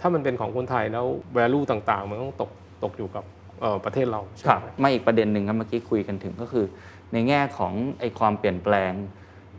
[0.00, 2.50] ถ้ามันเป็นของคนไทยแล้ว value ต่างๆ มันต้องตก
[2.84, 3.24] ตกอยู่กับ
[3.60, 6.64] เอ่อประเทศเราใช่ไหมครับมาอีกประเด็นหนึ่งครับเมื่อกี้คุยกันถึงก็คือ
[7.12, 8.92] ในแง่ของไอความเปลี่ยนแปลง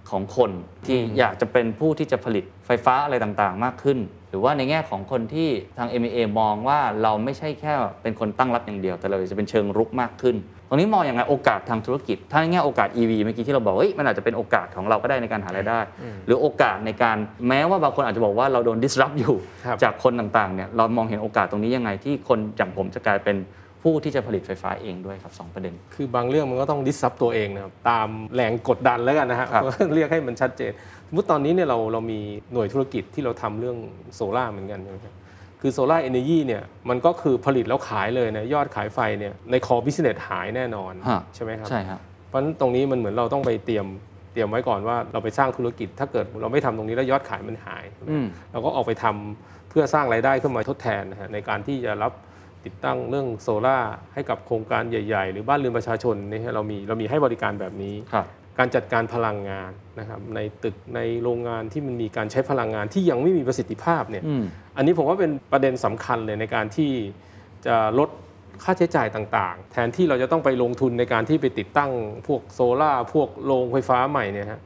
[0.09, 0.51] ของคน
[0.87, 3.97] ที่อยากจะเป็นผู้ที่จะผลิตไฟฟ้าอะไรต่างๆ มากขึ้น
[4.29, 10.35] หรือว่าในแง่ของคนที่ทาง m อ a มองว่าเราไม่ใช่แค่เป็นคนตั้งรับอย่างเดียว แต่เราจะเป็นเชิงรุกมากขึ้น
[10.69, 15.79] ตรงนี้มองอย่างไรโอกาสทางธุรกิจ ถ้าในแง่โอกาส EV เมื่อกี้ที่เราบอกเฮ้ยมันอาจจะเป็นโอกาสของเราก็ได้ในการหารายได้
[16.25, 17.17] หรือโอกาสในการ
[17.47, 23.35] แม้ว่าบางคนอาจจะบอกว่าเราโดน disrupt อยู่ครับจากคนต่างๆเนี่ยเรามองเห็นโอกาสตรงนี้ยังไงที่คนอย่างผมจะกลายเป็น
[23.81, 29.63] ผู้ที่จะผลิตไฟฟ้าเองด้วยครับสองประเด็น คือบางเรื่องมันก็ต้องดิสซับตัวเองนะครับตามแรงกดดันแล้วกันนะฮะครับ
[29.95, 30.71] เรียกให้มันชัดเจน
[31.07, 32.19] สมมติตอนนี้เนี่ยเราเรามี
[32.53, 33.77] หน่วยธุรกิจที่เราทำเรื่อง
[34.15, 35.13] โซล่าร์เหมือนกันใช่ไหมครับ
[35.61, 43.85] คือ solar energy เนี่ยมันก็คือผลิตแล้วขายเลยนะยอดขายไฟเนี่ยใน core business หายแน่นอนฮะใช่ไหมครับใช่ครับเพราะฉะนั้นตรงนี้มันเหมือนเราต้องไปเตรียม
[44.33, 52.11] เตรียมไว้ก่อนว่าเราไปสร้างธุรกิจ ถ้าเกิดเราไม่ทำตรงนี้แล้วยอดขายมันหายอืมเราก็ออกไปทำเพื่อสร้างรายได้ขึ้นมาทดแทนนะฮะในการที่จะรับ
[52.65, 58.25] ติดตั้งเรื่องโซล่าร์ให้กับโครงการใหญ่ ๆ หรือบ้านเรือนประชาชนเนี่ยฮะเรามีเรามีให้บริการแบบนี้ ครับ
[58.57, 64.43] การจัดการพลังงานนะครับในตึกในโรงงานที่มันมีการใช้พลังงานที่ยังไม่มีประสิทธิภาพเนี่ย อืม
[64.77, 66.91] อันนี้ผมว่าเป็นประเด็นสำคัญเลยในการที่
[67.65, 68.09] จะลด
[68.63, 71.91] ค่าใช้จ่ายต่างๆ แทนที่เราจะต้องไปลงทุนในการที่ไปติดตั้ง
[72.27, 74.61] พวกโซลา่าร์พวกโรงไฟฟ้าใหม่เนี่ยฮะ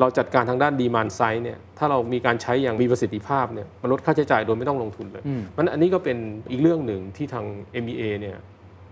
[0.00, 6.18] เราจัดการทางด้านดีมานไซด์เนี่ยถ้าเรามีการใช้อย่างมีประสิทธิภาพเนี่ยมันลดค่าใช้จ่ายโดยไม่ต้องลงทุนเลยอืมมันอันนี้ก็เป็น
[6.50, 7.44] อีกเรื่องหนึ่งที่ทาง
[7.84, 8.36] MEA เนี่ย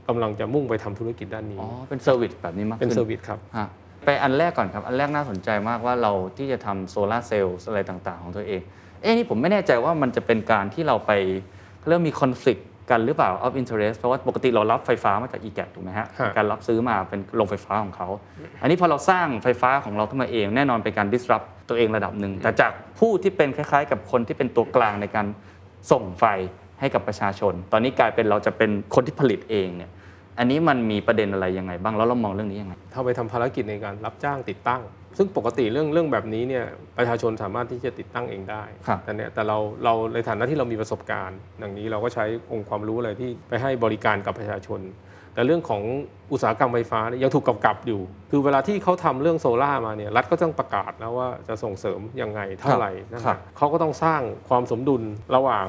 [0.09, 3.69] กำลังจะมุ่งไปทำธุรกิจด้านนี้อ๋อเป็น service แบบนี้มากเป็นขึ้น service ครับฮะ
[4.05, 8.61] ไปอันแรกก่อนครับ อันแรกน่าสนใจมากว่าเราที่จะทำโซลาร์เซลล์อะไรต่างๆ ของตัวเอง
[9.03, 11.13] เอ๊ะนี่ผมไม่แน่ใจว่ามันจะเป็นการที่เราไป
[11.87, 12.59] เริ่มมี conflict
[12.91, 18.09] กันหรือเปล่า of interest เพราะว่าปกติเรารับไฟฟ้ามาจาก e g a t ถูกไหมฮะฮะ การรับซื้อมาเป็นโรงไฟฟ้าของเขา
[18.63, 25.27] อันนี้พอเราสร้างไฟฟ้าของเราขึ้นมาเอง แน่นอนเป็นการ disrupt ตัวเองระดับหนึ่ง แต่จากผู้ที่เป็นคล้ายๆ กับคนที่เป็นตัวกลางในการ
[25.93, 26.25] ส่งไฟ
[26.81, 29.91] ให้กับประชาชน ตอนนี้กลายเป็นเราจะเป็นคนที่ผลิตเองเนี่ย
[30.39, 34.83] อันนี้มันมีประเด็นอะไรยังไงบ้าง แล้วเรามองเรื่องนี้ยังไงถ้าไปทำภารกิจในการรับจ้างติดตั้ง
[35.17, 36.65] ซึ่งปกติเรื่องเรื่องแบบนี้เนี่ย
[36.99, 44.83] ประชาชนสามารถที่จะติดตั้งเองได้ครับแต่เนี่ยแต่เราเราในฐานะที่เรามีประสบการณ์ดังนี้เราก็ใช้องค์ความรู้อะไรที่ไปให้บริการกับประชาชน
[45.35, 45.83] แต่เรื่องของ
[46.33, 48.01] อุตสาหกรรมไฟฟ้าเนี่ยยังถูกกำกับอยู่
[48.31, 55.03] คือเวลาที่เขาทำเรื่องโซล่าร์มาเนี่ยรัฐก็ต้องประกาศแล้วว่าจะส่งเสริมยังไงเท่าไหร่นะคครัรับบเขาก็ต้องสร้างความสมดุล
[55.37, 55.67] ระหว่าง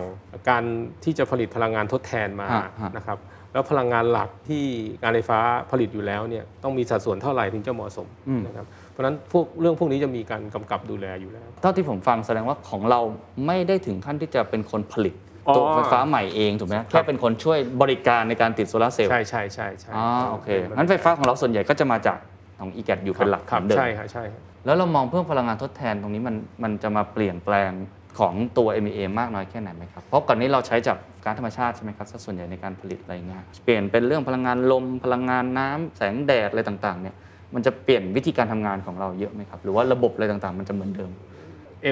[0.49, 0.63] การ
[1.03, 3.17] ที่จะผลิตพลังงานทดแทนมาฮะฮะนะครับ
[3.53, 4.63] แล้วพลังงานหลักที่
[5.03, 5.39] การไฟฟ้า
[5.71, 13.01] ผลิตอยู่แล้วเนี่ยต้องมีสัดส่วนเท่าไหร่ถึงจะเหมาะสมอืมนะครับเพ ราะฉะนั้นพวกเรื่องพวกนี้จะมีการกำกับดูแลอยู่แล้ว เท่าที่ผมฟังแสดงว่าของเรา
[13.47, 15.15] ไม่ได้ถึงขั้นที่จะเป็นคนผลิต
[15.47, 22.17] อ๋อตัวไฟฟ้าใหม่เองถูกไหมแค่เป็นคนช่วยบริการในการติดโซลาร์เซลล์ใช่ใช่ใช่ใช่อ๋อโอเคงั้นไฟฟ้าของเราส่วนใหญ่ก็จะมาจาก
[22.59, 27.71] ของ e g a t อยู่เป็นหลักครับเหมือนเดิมใช่ครับใช่ครับแล้วเรามองเพิ่มพลังงานทดแทนตรงนี้มันมันจะมาเปลี่ยนแปลง
[28.19, 37.15] ของตัว MEA มากน้อยแค่ไหนไหมครับ เพราะก่อนนี้เราใช้จากก๊าซธรรมชาติใช่ไหมครับสัดส่วนใหญ่ในการผลิตอะไรเงี้ย เปลี่ยนเป็นเรื่องพลังงานลม พลังงานน้ำแสงแดดอะไรต่างๆเนี่ย
[37.55, 41.11] มันจะเปลี่ยนวิธีการทำงานของเราเยอะไหมครับ หรือว่าระบบอะไรต่างๆ มันจะเหมือนเดิม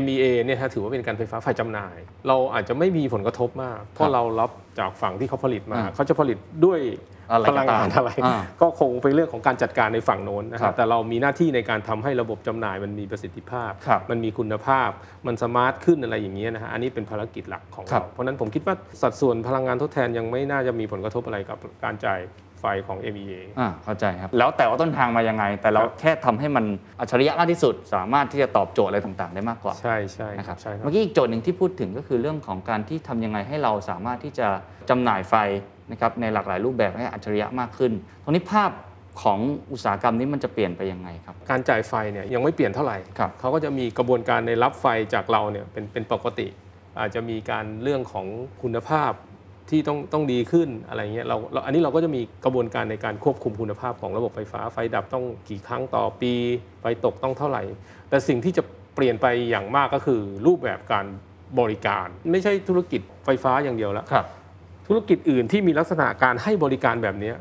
[0.04, 6.92] MEA เนี่ยฮะถือว่าเป็นการไฟฟ้าฝ่ายจำหน่าย เราอาจจะไม่มีผลกระทบมาก เพราะเรารับจากฝั่งที่เขาผลิตมาอ่าเขาจะผลิตด้วยอะไร
[7.30, 14.90] พก็ตามลังงานอะไรอ่าก็คงเป็นเรื่องของการจัดการในฝั่งโน้นนะคครัรับบแต่เรามีหน้าที่ในการทำให้ระบบจำหน่ายมันมีประสิทธิภาพครับมันมีคุณภาพ
[15.28, 22.20] มันสมาร์ทขึ้นอะไรอย่างเงี้ยนะฮะอันนี้เป็นภารกิจหลักของครัเราบเพราะฉะนั้นผมคิดว่าสัดส่วนพลังงานทดแทนยังไม่น่าจะมีผลกระทบอะไรกับการจ่าย
[22.62, 26.66] ไฟฟของ MEA อ่าเข้าใจครับ แล้วแต่ว่าต้นทางมายังไง แต่เราครับแค่ทำให้มัน
[27.00, 34.48] อัจฉริยะมากที่สุด สามารถที่จะตอบโจทย์อะไรต่างๆ ได้มากกว่า ใช่ใช่นะคครัรับบใช่ครับเมื่อกี้อีกโจทย์หนึ่งที่พูดถึงก็คือเรื่องของการที่ทำยังไงให้เราสามารถที่จะ
[34.90, 35.36] จำหน่ายไฟ
[35.92, 37.92] นะครับในหลากหลายรูปแบบให้อัจฉริยะมากขึ้น
[38.24, 38.72] ตรงนี้ภาพ
[39.22, 39.40] ของ
[39.72, 46.48] อุตสาหกรรมนี้มันจะเปลี่ยนไปยังไงครับ การจ่ายไฟเนี่ยยังไม่เปลี่ยนเท่าไหร่ครับเขาก็จะมีกระบวนการในรับไฟจากเราเนี่ยเป็นเป็นปกติ
[47.00, 48.28] อาจจะมีการเรื่องของ
[48.62, 49.12] คุณภาพ
[49.70, 56.34] ที่ต้องต้องดีขึ้นอะไรเงี้ยเราเราอันนี้เราก็จะมีกระบวนการในการควบคุมคุณภาพของระบบไฟฟ้า ไฟดับต้องกี่ครั้งต่อปี
[56.82, 57.64] ไฟตกต้องเท่าไหร่
[58.10, 58.64] แต่สิ่งที่จะ
[58.96, 61.06] เปลี่ยนไปอย่างมากก็คือรูปแบบการ
[61.60, 64.26] บริการ ไม่ใช่ธุรกิจไฟฟ้าอย่างเดียวแล้วครับ
[64.88, 67.36] ธุรกิจอื่นที่มีลักษณะการให้บริการแบบเนี้ย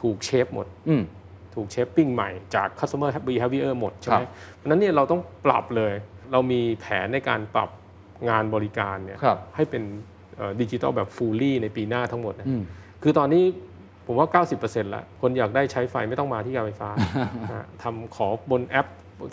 [0.00, 1.02] ถูก shape หมด อืม
[1.54, 5.92] ถูก shaping ใหม่จาก customer behavior หมดใช่ไหมครับเพราะฉะนั้นเนี่ยเราต้องปรับเลย
[6.32, 7.70] เรามีแผนในการปรับ
[8.28, 9.82] งานบริการเนี่ยครับให้เป็น
[10.60, 12.62] ดิจิทัลแบบ fully ในปีหน้าทั้งหมดนะอืม
[13.02, 13.44] คือตอนนี้
[14.06, 16.90] ผมว่า 90%แล้ว คนอยากได้ใช้ไฟไม่ต้องมาที่การไฟฟ้า
[17.42, 18.86] นะฮะทำขอบนแอป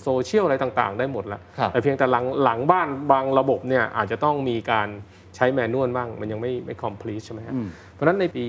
[0.04, 4.88] โซเชียลอะไรต่างๆ ได้หมดแล้วครับแต่เพียงแต่หลังหลังบ้านบางระบบเนี่ยอาจจะต้องมีการ
[5.36, 8.44] ใช้ manual บ้าง มันยังไม่ไม่ complete ใช่ไหมฮะอืมเพราะฉะนั้นในปี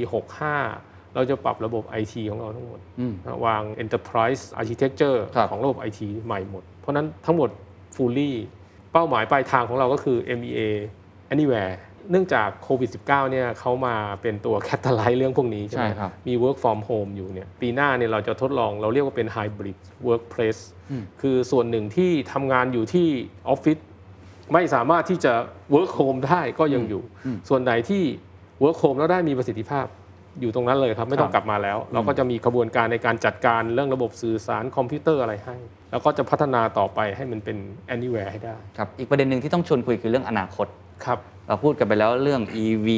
[0.55, 3.14] 65 เราจะปรับระบบ IT ของเราทั้งหมดอืม
[3.47, 7.51] วาง enterprise architecture ครับของระบบ IT ใหม่หมด เพราะฉะนั้นทั้งหมด
[7.97, 8.33] fully
[8.92, 10.61] เป้าหมายปลายทางของเราก็คือ MEA
[11.35, 11.75] anywhere
[12.11, 23.09] เนื่องจากโควิด -19 เนี่ยเขามาเป็นตัวแคตตาไลท์เรื่องพวกนี้ใช่ไหมใช่ครับ มี work from home อยู่เนี่ยปีหน้าเนี่ยเราจะทดลองเราเรียกว่าเป็น hybrid workplace อืมคือส่วนหนึ่งที่ทำงานอยู่ที่
[23.49, 23.79] ออฟฟิศ
[24.53, 25.33] ไม่สามารถที่จะ
[25.75, 27.03] work home ได้ก็ยังอยู่
[27.49, 28.03] ส่วนใดที่
[28.63, 29.87] work home แล้วได้มีประสิทธิภาพ
[30.41, 35.57] อยู่ตรงนั้นเลยครับ ไม่ต้องกลับมาแล้ว เราก็จะมีกระบวนการในการจัดการเรื่องระบบสื่อสารคอมพิวเตอร์อะไรให้
[35.91, 37.57] แล้วก็จะพัฒนาต่อไปให้มันเป็น
[37.95, 40.67] anywhere ให้ได้ครับอีกประเด็นหนึ่งที่ต้องชวนคุยคือเรื่องอนาคต
[41.05, 42.89] ครับเราพูดกันไปแล้วเรื่อง EV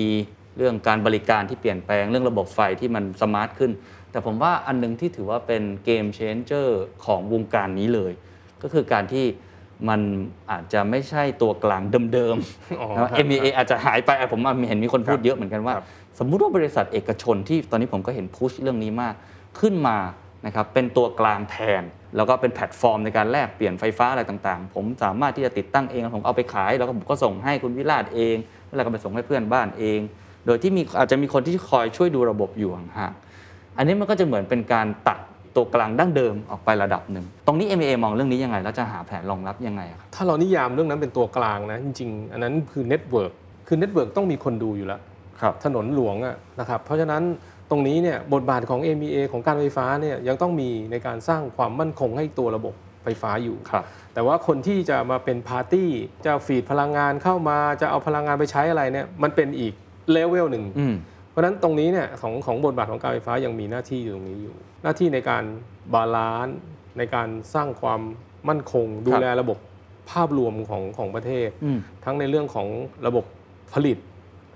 [0.59, 3.73] เรื่องการบริการที่เปลี่ยนแปลงเรื่องระบบไฟที่มัน smart ขึ้น
[4.11, 8.13] แต่ผมว่าอันหนึ่งที่ถือว่าเป็น game changer ของวงการนี้เลย
[8.63, 9.25] ก็คือการที่
[9.89, 10.01] มัน
[10.51, 12.37] อาจจะไม่ใช่ตัวกลางเดิม
[12.81, 15.87] อ๋อๆนะ MEA อาจจะหายไปอะผมเห็นมีคนพูดเยอะเหมือนกันว่าครับ
[16.19, 19.15] สมมุติว่าบริษัทเอกชนที่ตอนนี้ผมก็เห็นพุชเรื่องนี้มาก
[19.61, 19.99] ขึ้นมา
[20.47, 21.83] นะครับเป็นตัวกลางแทน
[22.17, 28.37] แล้วก็เป็นแพลตฟอร์มในการแลกเปลี่ยนไฟฟ้าอะไรต่างๆ ผมสามารถที่จะติดตั้งเองแล้วผมเอาไปขาย แล้วก็ผมก็ส่งให้คุณวิราชเอง
[28.77, 30.01] แล้วก็ไปส่งให้เพื่อนบ้านเอง
[30.47, 35.19] โดยที่มีอาจจะมีคนที่คอยช่วยดูระบบอยู่ห่างๆอันนี้มันก็จะเหมือนเป็นการตัด
[35.57, 43.33] ตัวกลางดั้งเดิมออกไประดับหนึ่ง ตรงนี้ MEA มองเรื่องนี้ยังไง แล้วจะหาแผนรองรับยังไงอะครับถ้าเรานิยามเรื่องนั้นเป็นตัวกลางนะ จริง ๆ อันนั้นคือ network
[43.69, 45.01] คือ network ต้องมีคนดูอยู่แล้ว
[45.41, 47.23] ครับถนนหลวงอะนะครับเพราะฉะนั้น
[47.71, 55.91] ตรงนี้เนี่ยบทบาทของ MEA ของการไฟฟ้าเนี่ยยังต้องมีในการสร้างความมั่นคงให้ตัวระบบไฟฟ้าอยู่ครับแต่ว่าคนที่จะมาเป็นพาร์ตี้
[56.27, 59.73] จะ feed พลังงานเข้ามาจะเอาพลังงานไปใช้อะไรเนี่ยมันเป็นอีก
[60.13, 65.45] เลเวลหนึ่งอืมเพ ราะฉะนั้นตรงนี้เนี่ยของของบทบาทของการไฟฟ้ายังมีหน้าที่อยู่ตรงนี้อยู่ หน้าที่ในการ
[65.95, 66.57] balance
[66.99, 68.01] ในการสร้างความ
[68.49, 69.59] มั่นคง ดูแลระบบ
[70.11, 72.69] ภาพรวมของของประเทศอืมทั้งในเรื่องของ
[73.07, 73.25] ระบบ
[73.75, 73.99] ผลิต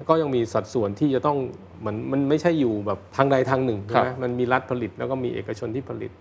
[0.09, 1.39] ก็ยังมีสัดส่วนที่จะต้อง
[1.81, 6.13] เหมือนมันไม่ใช่อยู่แบบทางใดทางหนึ่งครัใช่ไหมมันมีรัฐผลิตแล้วก็มีเอกชนที่ผลิต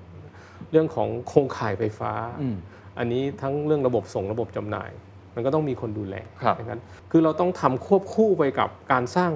[0.71, 2.55] เรื่องของโครงข่ายไฟฟ้าอืม
[2.97, 4.91] อันนี้ทั้งเรื่องระบบส่งระบบจำหน่าย
[5.35, 6.79] มันก็ต้องมีคนดูแลครับนะครับ
[7.11, 9.31] คือเราต้องทำควบคู่ไปกับการสร้าง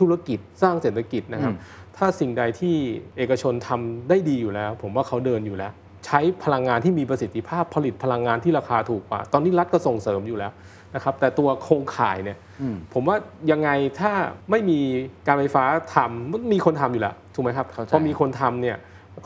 [0.00, 2.76] ธุรกิจสร้างเศรษฐกิจนะครับอืมถ้าสิ่งใดที่
[3.16, 5.72] เอกชนทำได้ดีอยู่แล้ว ผมว่าเขาเดินอยู่แล้ว
[6.06, 10.52] ใช้พลังงานที่มีประสิทธิภาพผลิตพลังงานที่ราคาถูกกว่า ตอนนี้รัฐก็ส่งเสริมอยู่แล้ว
[10.94, 13.16] นะครับแต่ตัวโครงข่ายเนี่ยอืมผมว่า
[13.50, 14.12] ยังไงถ้า
[14.50, 14.78] ไม่มี
[15.26, 18.76] การไฟฟ้าทำมันมีคนทำอยู่แล้วถูกไหมครับเข้าใจพอมีคนทำเนี่ย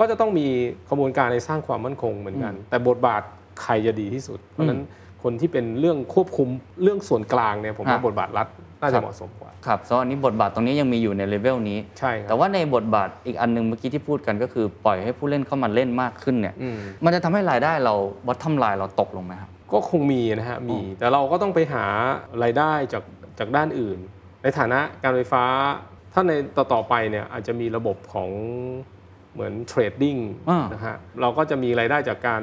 [0.01, 0.47] ก็จะต้องมี
[0.91, 3.23] กระบวนการในสร้างความมั่นคงเหมือนกัน แต่บทบาท
[3.63, 4.81] ใครจะดีที่สุด เพราะฉะนั้น
[5.23, 6.49] คนที่เป็นเรื่องควบคุม
[6.83, 8.47] เรื่องส่วนกลางเนี่ยผมว่าฮะบทบาทรัฐ
[8.81, 17.95] น่าจะครับเหมาะสมกว่าครับเพราะอันนี้บทบาทตรงนี้ยังมีอยู่ในเลเวลนี้ ใช่ครับแต่ว่าในบทบาทอีกอันหนึ่งเมื่อกี้ที่พูดกันก็คือปล่อยให้ผู้เล่นเข้ามาเล่นมากขึ้นเนี่ยอืมมันจะทำให้รายได้เรา
[18.29, 21.85] วัดทำลายเราตกลงไหมครับก็คงมีนะฮะมีแต่เราก็ต้องไปหา
[22.43, 23.03] รายได้จาก
[23.39, 23.99] จากด้านอื่น
[24.43, 25.45] ในฐานะการไฟฟ้า
[26.13, 28.31] ถ้าในต่อต่อไปเนี่ยอาจจะมีระบบของ
[29.39, 30.17] เหมือน trading
[30.51, 32.43] อะนะฮะเราก็จะมีรายได้จากการ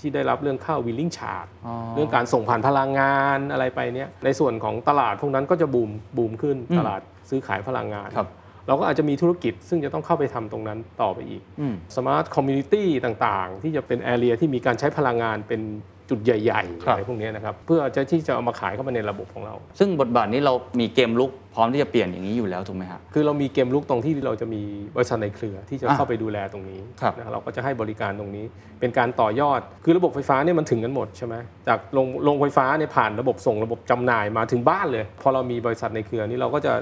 [0.00, 7.00] ที่ได้รับเรื่องค่า wheeling charge อ๋อเรื่องการส่งผ่านพลังงานอะไรไปเนี่ยในส่วนของตลาดพวกนั้นก็จะบูมบูมขึ้นอืมตลาด
[7.30, 8.28] ซื้อขายพลังงานครับ
[8.66, 15.60] เราก็อาจจะมีธุรกิจซึ่งจะต้องเข้าไปทำตรงนั้นต่อไปอีกอืม smart community ต่างๆ ที่จะเป็น area ที่มีการใช้พลังงานเป็น
[16.10, 24.62] จุดใหญ่ๆครับอะไรพวกนี้นะครับเพื่อจะที่จะเอามาขายเข้ามาในระบบของเรา ซึ่งบทบาทนี้เรามีเกมรุกพร้อมที่จะเปลี่ยนอย่างนี้อยู่แล้วถูกไหมครับคือเรามีเกมรุกตรงที่เราจะมี
[24.96, 28.44] บริษัทในเครือที่จะอะเข้าไปดูแลตรงนี้ครับนะเราก็จะให้บริการตรงนี้
[28.80, 31.34] เป็นการต่อยอด คือระบบไฟฟ้าเนี่ยมันถึงกันหมดใช่ไหม
[31.68, 36.74] จากโรงโรงไฟฟ้าเนี่ยผ่านระบบส่งระบบจำหน่ายมาถึงบ้านเลย พอเรามีบริษัทในเครือนี้เราก็จะ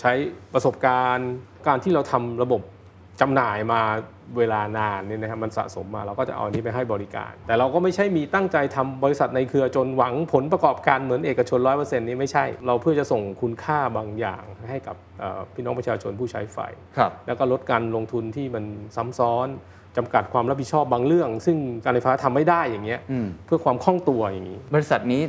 [0.00, 0.12] ใช้
[0.54, 1.30] ประสบการณ์
[1.68, 2.60] การที่เราทำระบบ
[3.20, 3.80] จำหน่ายมา
[4.38, 16.58] เวลานานเนี่ยนะครับมันสะสมมาเราก็จะเอาอันนี้ไปให้บริการ แต่เราก็ไม่ใช่มีตั้งใจทำบริษัทในเครือจนหวังผลประกอบการเหมือนเอกชน100%นี้ไม่ใช่ เราเพื่อจะส่งคุณค่าบางอย่างให้กับเอ่อพี่น้องประชาชนผู้ใช้ไฟ
[16.96, 18.64] ครับแล้วก็ลดการลงทุนที่มัน
[18.96, 19.48] ซ้ำซ้อน
[19.96, 25.22] จำกัดความรับผิดชอบบางเรื่อง ซึ่งการไฟฟ้าทำไม่ได้อย่างเงี้ยอืมเพื่อความคล่องตัวอย่างนี้ บริษัทนี้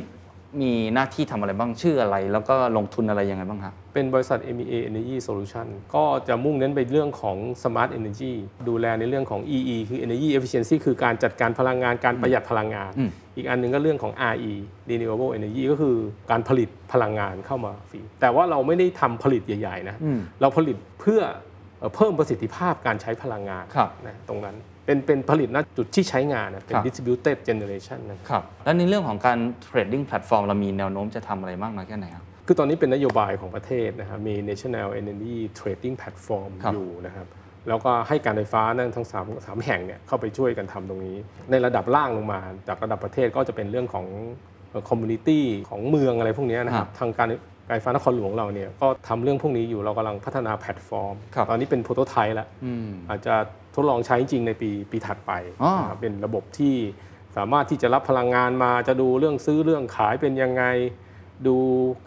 [0.60, 8.32] มีหน้าที่ทำอะไรบ้างชื่ออะไร แล้วก็ลงทุนอะไรยังไงบ้างฮะ เป็นบริษัท MEA Energy Solution ก็จะมุ่งเน้นไปเรื่องของ Smart Energy
[8.68, 14.52] ดูแลในเรื่องของ EE คือ Energy Efficiency คือการจัดการพลังงานการประหยัดพลังงาน อืม อีกอันหนึงก็เรื่องของ RE
[14.90, 15.96] Renewable Energy ก็คือ
[16.30, 21.20] การผลิตพลังงานเข้ามาฟรีแต่ว่าเราไม่ได้ทำผลิตใหญ่ ๆ นะ อืม เราผลิตเพื่อ
[21.78, 36.50] เอ่อเพิ่มประสิทธิภาพการใช้พลังงานครับ นะตรงนั้น เป็นเป็นผลิตณจุดที่ใช้งานนะเป็นครับ distributed generation นะครับ แล้วในเรื่องของการ trading platform เรามีแนวโน้มจะทำอะไรมากน้อยแค่ไหนครับ คือตอนนี้เป็นนโยบายของประเทศนะครับ มี National Energy Trading Platform
[36.64, 37.26] ครับอยู่นะครับ
[37.68, 41.16] แล้วก็ให้การไฟฟ้านั่นทั้ง3ามสามแห่งเนี่ยเข้าไปช่วยกันทำตรงนี้
[41.50, 44.06] ในระดับล่างลงมา จากระดับประเทศก็จะเป็นเรื่องของ
[44.88, 47.28] community ของเมืองอะไรพวกเนี้ยนะครับ ทางการ
[47.68, 53.34] การไฟฟ้านครหลวงเราเนี่ยก็ทำเรื่องพวกนี้อยู่เรากำลังพัฒนาแพลตฟอร์มครับตอนนี้เป็นโปรโตไทป์แล้วอืมอาจจะ
[53.74, 56.74] ทดลองใช้จริงในปีปีถัดไปอ๋อนะครับเป็นระบบที่
[57.36, 60.64] สามารถที่จะรับพลังงานมาจะดูเรื่องซื้อเรื่องขายเป็นยังไง
[61.46, 61.56] ดู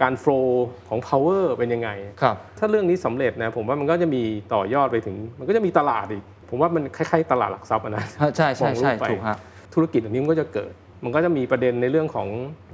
[0.01, 1.89] การโฟล์ของ power เป็นยังไง
[2.21, 9.37] ครับถ้าเรื่องนี้สำเร็จนะผมว่ามันก็จะมีต่อยอดไปถึง มันก็จะมีตลาดอีก ผมว่ามันคล้ายๆตลาดหลักทรัพย์อะนะใช่ใช่ใช่มองรูปไปถูกฮะ
[9.73, 12.27] ธุรกิจอันนี้มันก็จะเกิด มันก็จะมีประเด็นในเรื่องของ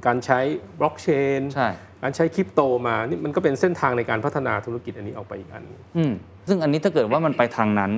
[0.06, 0.40] การใช้
[0.80, 1.08] บล็อกเช
[1.40, 1.70] นใช่
[2.04, 5.64] การใช้คริปโตมานี่มันก็เป็นเส้นทางในการพัฒนาธุรกิจอันนี้ออกไปอีกอัน
[5.98, 6.12] อืม
[6.50, 7.92] ซึ่งอันนี้ถ้าเกิดว่ามันไปทางนั้น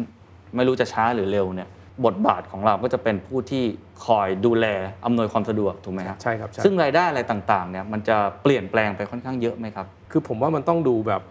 [0.55, 1.69] ไม่รู้จะช้าหรือเร็วเนี่ย
[2.05, 3.63] บทบาทของเราก็จะเป็นผู้ที่
[4.05, 4.65] คอยดูแล
[5.05, 11.21] อำนวยความสะดวกถูกไหมครับใช่ครับใช่ซึ่งรายได้อะไรต่างๆเนี่ยมันจะเปลี่ยนแปลงไปค่อนข้างเยอะไหมครับ คือผมว่ามันต้องดูแบบ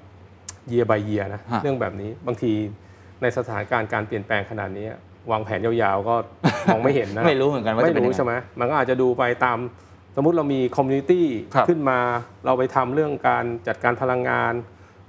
[0.73, 2.53] year by year นะฮะเรื่องแบบนี้บางที
[3.23, 4.87] ในสถานการณ์การเปลี่ยนแปลงขนาดนี้
[5.31, 6.15] วางแผนยาวๆก็
[6.67, 9.59] มองไม่เห็นนะไม่รู้เหมือนกันว่าจะไม่เป็นยังรู้ไงใช่ไหมมันก็อาจจะดูไปตาม
[10.17, 11.99] สมมุติเรามี community ครับขึ้นมา
[12.47, 14.55] เราไปทำเรื่องการจัดการพลังงาน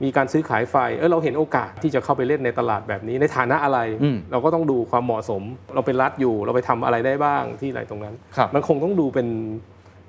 [0.04, 5.44] มีการซื้อขายไฟเออเราเห็นโอกาสที่จะเข้าไปเล่นในตลาดแบบนี้ในฐานะอะไร อืมเราก็ต้องดูความเหมาะสม
[5.76, 9.28] เราเป็นรัฐอยู่ เราไปทำอะไรได้บ้างที่ไหนตรงนั้น ครับ มันคงต้องดูเป็น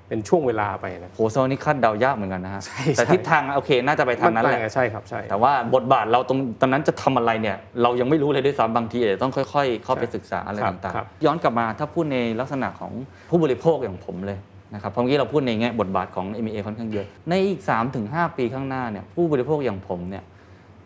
[0.09, 12.91] เป็นช่วงเวลาไปนะ โหโซนนี้คาดเดายากเหมือนกันนะฮะใช่แต่ใช่ทิศทางโอเคน่าจะไปทางนั้นแหละใช่ครับใช่ แต่ว่าบทบาทเราตรงตอนนั้นจะทำอะไรเนี่ย เรายังไม่รู้เลยด้วยซ้ำบางทีอาจจะต้องค่อย ๆ เข้าไปศึกษาอะไรครับต่างครับ ๆ ย้อนกลับมาถ้าพูดในลักษณะของ
[13.29, 14.37] ผู้บริโภคอย่างผมเลย
[14.73, 17.61] นะครับเพราะเมื่อกี้เราพูดในแง่บทบาทของ MEA ค่อนข้างเยอะ ในอีก
[17.99, 20.23] 3-5 ปีข้างหน้าเนี่ยผู้บริโภคอย่างผมเนี่ย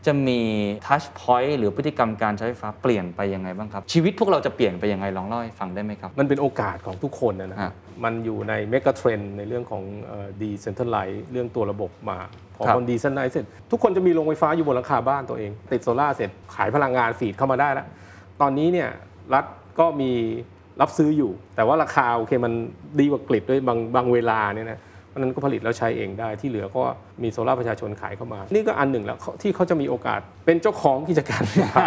[0.08, 0.40] จะมี
[0.86, 7.72] touchpoint หรือพฤติกรรมการใช้ไฟฟ้าเปลี่ยนไปยังไงบ้างครับ ชีวิตพวกเราจะเปลี่ยนไปยังไงลองเล่าให้ฟังได้ไหมครับ มันเป็นโอกาสของทุกคนนะนะฮะ
[8.04, 9.84] มันอยู่ใน megatrend ในเรื่องของ
[10.42, 12.18] decentralize เรื่องตัวระบบมา
[12.56, 17.86] พอครับคน decentralize เสร็จ ทุกคนจะมีโรงไฟฟ้าอยู่บนหลังคาบ้านตัวเอง ติดโซล่าร์เสร็จขายพลังงาน feed เข้ามาได้แล้ว
[18.42, 18.90] ตอนนี้เนี่ย
[19.34, 19.46] รัฐ
[19.80, 20.12] ก็มี
[20.82, 22.54] รับซื้ออยู่ แต่ว่าราคาโอเคมัน
[23.00, 26.82] ดีกว่ากริดด้วยบางบางเวลาเนี่ยนะเพราะนั้นก็ผลิตแล้วใช้เองได้ที่เหลือก็
[27.24, 31.86] มีโซลาร์ประชาชนขายเข้ามา นี่ก็อันหนึ่งแล้วที่เขาจะมีโอกาสเป็นเจ้าของกิจการไฟฟ้า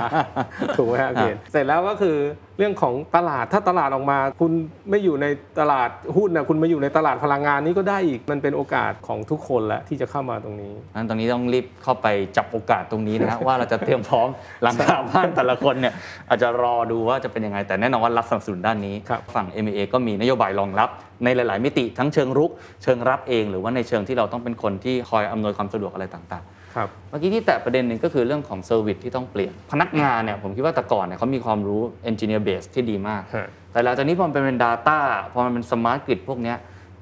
[0.76, 2.16] ถูกไหมฮะเคนเสร็จแล้วก็คือ
[2.62, 4.52] รื่องของตลาดถ้าตลาดออกมา คุณ
[4.90, 5.26] ไม่อยู่ใน
[5.60, 14.28] ตลาดหุ้นนะคุณมาอยู่ในตลาดพลังงานนี่ก็ได้อีกมันเป็นโอกาสของทุกคนแหล้วที่จะเข้ามาตรงนี้นั้นตรงนี้ต้องรีบเข้าไปจับโอกาสตรงนี้นะว่าเราจะเตรียมพร้อม
[14.62, 15.94] หลังคาบ้านแต่ละคนเนี่ย
[16.28, 18.94] อาจจะรอดูว่าจะเป็นยังไงแต่แน่นอนว่ารับสนับสนุนด้านนี้
[19.34, 20.88] ฝั่ง MEA ก็มีนโยบายรองรับ
[21.24, 22.50] ในหลาย ๆ มิติทั้งเชิงรุก
[22.82, 31.80] เชิงรับเอง หรือว่าในเชิงที่เราต้องเป็นคนที่คอยอำนวยความสะดวกอะไรต่าง ๆ ครับๆเมื่อกี้ที่แตะประเด็นหนึ่งก็คือเรื่องของ service ที่ต้องเปลี่ยน พนักงานเนี่ยผมคิดว่าแต่ก่อนเนี่ยเขามีความรู้
[32.10, 34.98] Engineer Base ที่ดีมากฮะแต่หลังจากนี้พอมันเป็น Data
[35.32, 36.58] พอมันเป็น smart grid พวกเนี้ย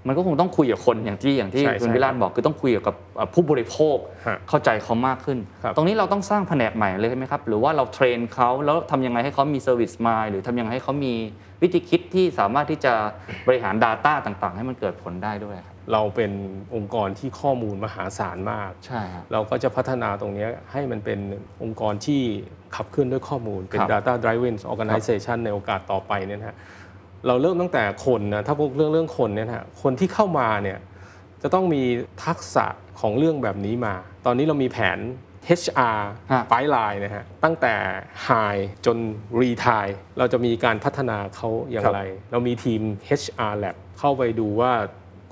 [0.06, 11.14] มันก็คงต้องคุยกับคนอย่างที่อย่างที่ใช่คุณใช่วิราชบอกคือต้องคุยกับเอ่อผู้บริโภคฮะเข้าใจเขามากขึ้นครับตรงนี้เราต้องสร้างแผนกใหม่เลยใช่ไหมครับหรือว่าเราเทรนเขาแล้วทำยังไงให้เขามี service mind หรือทำยังไงให้เขามี
[11.62, 12.92] วิธีคิดที่สามารถที่จะ
[13.46, 16.32] บริหาร Data ต่าง ๆ ให้มันเกิดผลได้ด้วยครับ เราเป็น
[16.74, 21.18] องค์กรที่ข้อมูลมหาศาลมาก ใช่ครับ เราก็จะพัฒนาตรงเนี้ยให้มันเป็น
[21.62, 22.20] องค์กรที่
[22.76, 26.56] ขับเคลื่อนด้วยข้อมูล เป็น ครับ data driven organization ในโอกาสต่อไปเนี่ยนะฮะ
[27.26, 30.78] เราเริ่มตั้งแต่คนนะถ้าพวกเรื่องเรื่องคนเนี่ยนะฮะคนที่เข้ามาเนี่ย
[31.42, 31.82] จะต้องมี
[32.24, 32.66] ทักษะ
[33.00, 33.94] ของเรื่องแบบนี้มา
[34.26, 34.98] ตอนนี้เรามีแผน
[35.60, 36.00] HR
[36.32, 37.74] ฮะปลายลายนะฮะตั้งแต่
[38.26, 38.98] High จน
[39.40, 42.00] Retire เราจะมีการพัฒนาเขาอย่างไร
[42.32, 42.82] เรามีทีม
[43.20, 44.72] HR Lab เข้าไปดูว่า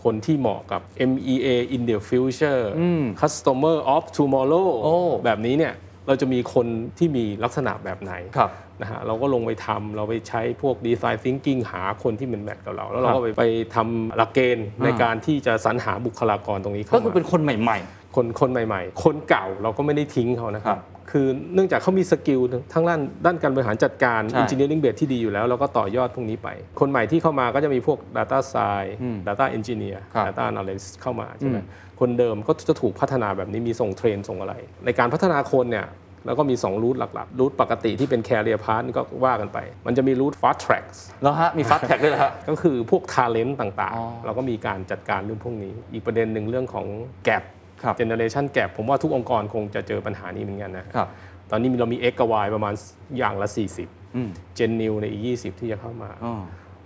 [0.05, 0.81] คนที่เหมาะกับ
[1.11, 5.75] MEA in the future อืม Customer of Tomorrow โอ้แบบนี้เนี่ย
[6.07, 6.67] เราจะมีคน
[6.99, 17.79] ที่มีลักษณะแบบไหนครับนะฮะเราก็ลงไปทำเราไปใช้พวก Design Thinking หาคนที่มันแมทกับเรา แล้วเราก็ไปไปทำหลักเกณฑ์ในการที่จะสรรหาบุคลากรตรงนี้เข้าก็คือมาเป็นคนใหม่
[18.15, 22.41] คนคนใหม่ๆ คนเก่าเราก็ไม่ได้ทิ้งเขานะครัครับคือเนื่องจากเขามี skill
[22.73, 26.49] ทั้งด้านด้านการบริหารจัดการใช่ engineering base ที่ดีอยู่แล้วเราก็ต่อยอดพวกนี้ไป
[26.81, 31.65] คนใหม่ที่เข้ามาก็จะมีพวก data science อืม data engineer ครับ data analyst เข้ามาใช่ไหมอืม
[32.01, 35.87] คนเดิมก็จะถูกพัฒนาแบบนี้มีส่ง train ส่งอะไร ในการพัฒนาคนเนี่ย
[36.27, 45.73] แล้วก็มี 2 route หลักๆ route ปกติที่เป็น career path นี่ก็ว่ากันไป มันจะมีรูท fast tracks แล้วฮะ มีฟัสแท็กด้วยเหรอฮะก็คือพวก talent ต่างอ๋อๆเราก็มีการจัดการเรื่องพวกนี้
[45.93, 46.87] อีกประเด็นหนึ่งเรื่องของ
[47.79, 51.09] gap ครับ generation gap ผมว่าทุกองค์กรคงจะเจอปัญหานี้เหมือนกันนะครับ
[51.51, 52.75] ตอนนี้เรามี X กับ Y ประมาณ
[53.19, 53.49] อย่างละ
[53.83, 56.35] 40อืม Gen New ในอีก 20 ที่จะเข้ามาอ๋อ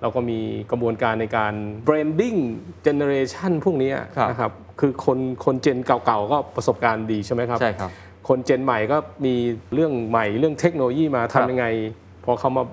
[0.00, 0.38] เราก็มี
[0.70, 1.54] กระบวนการในการ
[1.86, 2.38] branding
[2.86, 7.90] generation พวกนี้ครับนะครับคือคนคนเจนเก่าๆ ก็ประสบการณ์ดีใช่ไหมครับใช่ครับ
[8.28, 9.34] คนเจนใหม่ก็มี
[9.74, 11.66] เรื่องใหม่เรื่องเทคโนโลยีมาครับทำยังไง
[12.24, 12.64] พอเขามา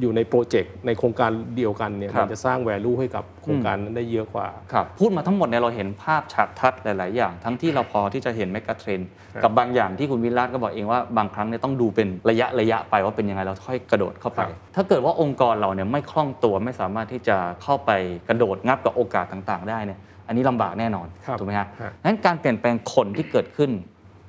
[0.00, 9.00] อยู่ในโปรเจกต์ในโครงการเดียวกันเนี่ยครับ มันจะสร้าง value ให้กับโครงการนั้นได้เยอะกว่า ครับพูดมาทั้งหมดเนี่ยเราเห็นภาพฉากทัดหลาย ๆ อย่าง ทั้งที่เราพอที่จะเห็นแมกกาเทรน
[9.34, 17.90] ครับ กับบางอย่างที่คุณวิรัตก็บอกเองว่าบางครั้งเนี่ยต้องดูเป็นระยะระยะไปว่าเป็นยังไงเราค่อยกระโดดเข้าไปครับถ้าเกิดว่าองค์กรเราเนี่ยไม่คล่องตัวไม่สามารถที่จะเข้าไป
[18.28, 23.70] กระโดดงับกับโอกาสต่าง ๆ ได้เนี่ยอันนี้ลำบากแน่นอนครับถูกไหมฮะฮะ งั้นการเปลี่ยนแปลงคนที่เกิดขึ้น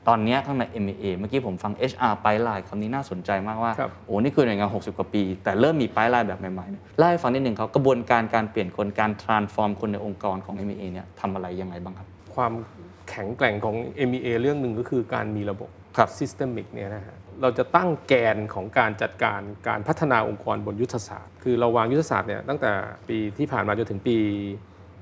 [0.08, 12.54] ตอนเนี้ยข้างใน MEA เมื่อกี้ผมฟัง HR ไปไลน์คำนี้น่าสนใจมากว่าครับโอ้นี่คือหน่วยงาน 60 กว่าปี แต่เริ่มมีป้ายไลน์แบบใหม่ๆเนี่ยเล่าให้ฟังนิดหนึ่งครับกระบวนการการเปลี่ยนคนการ transform คนในองค์กรของ MEA เนี่ยทำอะไรยังไงบ้างครับ ความ
[13.10, 13.76] แข็งแกร่งของ
[14.10, 22.72] MEA เรื่องหนึ่งก็คือการมีระบบครับ systemic เนี่ยนะฮะเราจะตั้งแกนของการจัดการการพัฒนาองค์กรบนยุทธศาสตร์ คือเราวางยุทธศาสตร์เนี่ยตั้งแต่
[23.10, 24.18] ปีที่ผ่านมาจนถึงปี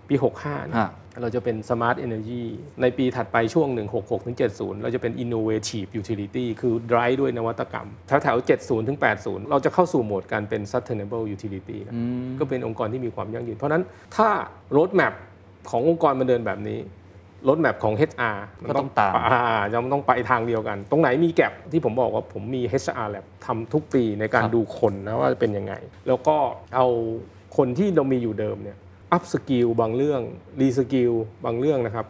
[0.09, 0.91] ปี 65เนี่ยฮะ
[1.21, 2.43] เราจะเป็น smart energy
[2.81, 11.93] ในปีถัดไปช่วง 166ถึง70 เราจะเป็น innovative utility คือ drive ด้วยนวัตกรรมแถวแถวๆ70ถึง80 เราจะเข้าสู่โหมดการเป็น sustainable utility แล้ว
[12.39, 13.83] ก็เป็นองค์กรที่มีความยั่งยืน เพราะฉะนั้น
[14.15, 14.29] ถ้า
[14.75, 15.13] road map
[15.69, 16.79] ขององค์กรมันเดินแบบนี้
[17.47, 19.37] road map ของ HR มันก็ต้องตาม อ่
[19.71, 25.73] จะต้องไปทางเดียวกัน ตรงไหนมีแกลบที่ผมบอกว่าผมมี HR lab ทำทุกปีในการครับ ดูคนนะว่าเป็นยังไง
[26.07, 26.35] แล้วก็
[26.75, 26.87] เอา
[27.57, 28.77] คนที่เรามีอยู่เดิมเนี่ย
[29.15, 30.21] up skill บางเรื่อง
[30.59, 31.13] re skill
[31.45, 32.07] บางเรื่องนะครับ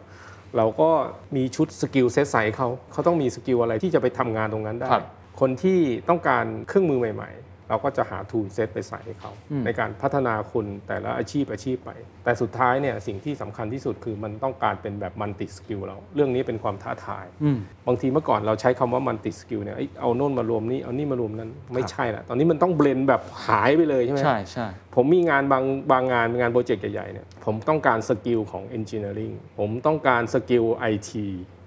[0.56, 0.90] เราก็
[1.36, 5.04] มีชุด skill set ใส่เขาเขาต้องมี skill อะไรที่จะไปทำงานตรงนั้นได้ครับ
[5.40, 5.78] คนที่
[6.08, 11.90] ต้องการเครื่องมือใหม่ๆ เราก็จะหา tool set ไปใส่ให้เขาอืมในการพัฒนาคนแต่ละอาชีพอาชีพไป
[12.24, 31.10] แต่สุดท้ายเนี่ยสิ่งที่สำคัญที่สุดคือมันต้องการเป็นแบบ multi skill เรา เรื่องนี้เป็นความท้าทายอืมบางทีเมื่อก่อนเราใช้คำว่า multi skill เนี่ยเอ้ยเอาโน่นมารวมนี่เอานี่มารวมนั้นไม่ใช่ละตอนนี้มันต้อง blend แบบหายไปเลยใช่ไหมใช่ใช่ผมมีงานบางบางงานงานโปรเจกต์ใหญ่ๆเนี่ยผมต้องการ skill ของ Engineering ผมต้องการสกิล IT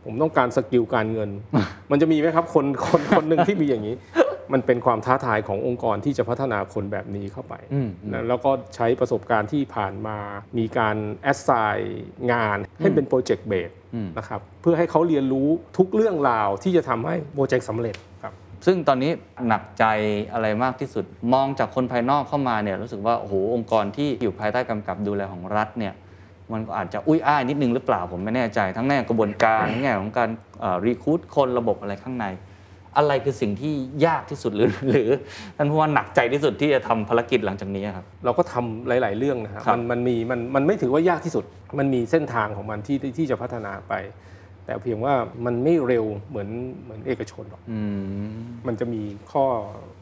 [0.05, 1.29] ผมต้องการ skill การเงิน
[1.91, 3.95] มันจะมีไหมครับคนคนคนหนึ่งที่มีอย่างนี้
[4.53, 10.17] มันเป็นความท้าทายขององค์กรที่จะพัฒนาคนแบบนี้เข้าไปอืมนะแล้วก็ใช้ประสบการณ์ที่ผ่านมา
[10.57, 18.33] มีการ assign งานให้เป็น project base อืมนะครับเพื่อให้เขาเรียนรู้ทุกเรื่องราวที่จะทำให้โปรเจกต์สำเร็จครับ
[18.65, 19.11] ซึ่งตอนนี้
[19.47, 19.85] หนักใจ
[20.33, 25.95] อะไรมากที่สุด มองจากคนภายนอกเข้ามาเนี่ยรู้สึกว่าโอ้โหองค์กรที่อยู่ภายใต้กำกับดูแลของรัฐเนี่ย
[26.53, 30.29] มันก็อาจจะอุ้ยอ้ายนิดนึงหรือเปล่าผมไม่แน่ใจ ทั้งแง่กระบวนการทั้งแง่ของการ
[30.85, 32.25] รีคูดคนระบบอะไรข้างใน
[32.97, 33.73] อะไรคือสิ่งที่
[34.05, 35.09] ยากที่สุดหรือหรือ
[35.57, 41.45] ท่านผู้ว่าหนักใจที่สุดที่จะทำภารกิจหลังจากนี้ครับเราก็ทำหลาย ๆ เรื่องนะครับครับมันมันมีมันมันไม่ถือว่ายากที่สุด
[41.79, 43.93] มันมีเส้นทางของมันที่ที่ที่จะพัฒนาไป
[44.65, 45.13] แต่เพียงว่า
[45.45, 46.49] มันไม่เร็วเหมือน
[46.83, 48.35] เหมือนเอกชนหรอกอืม
[48.67, 49.45] มันจะมีข้อ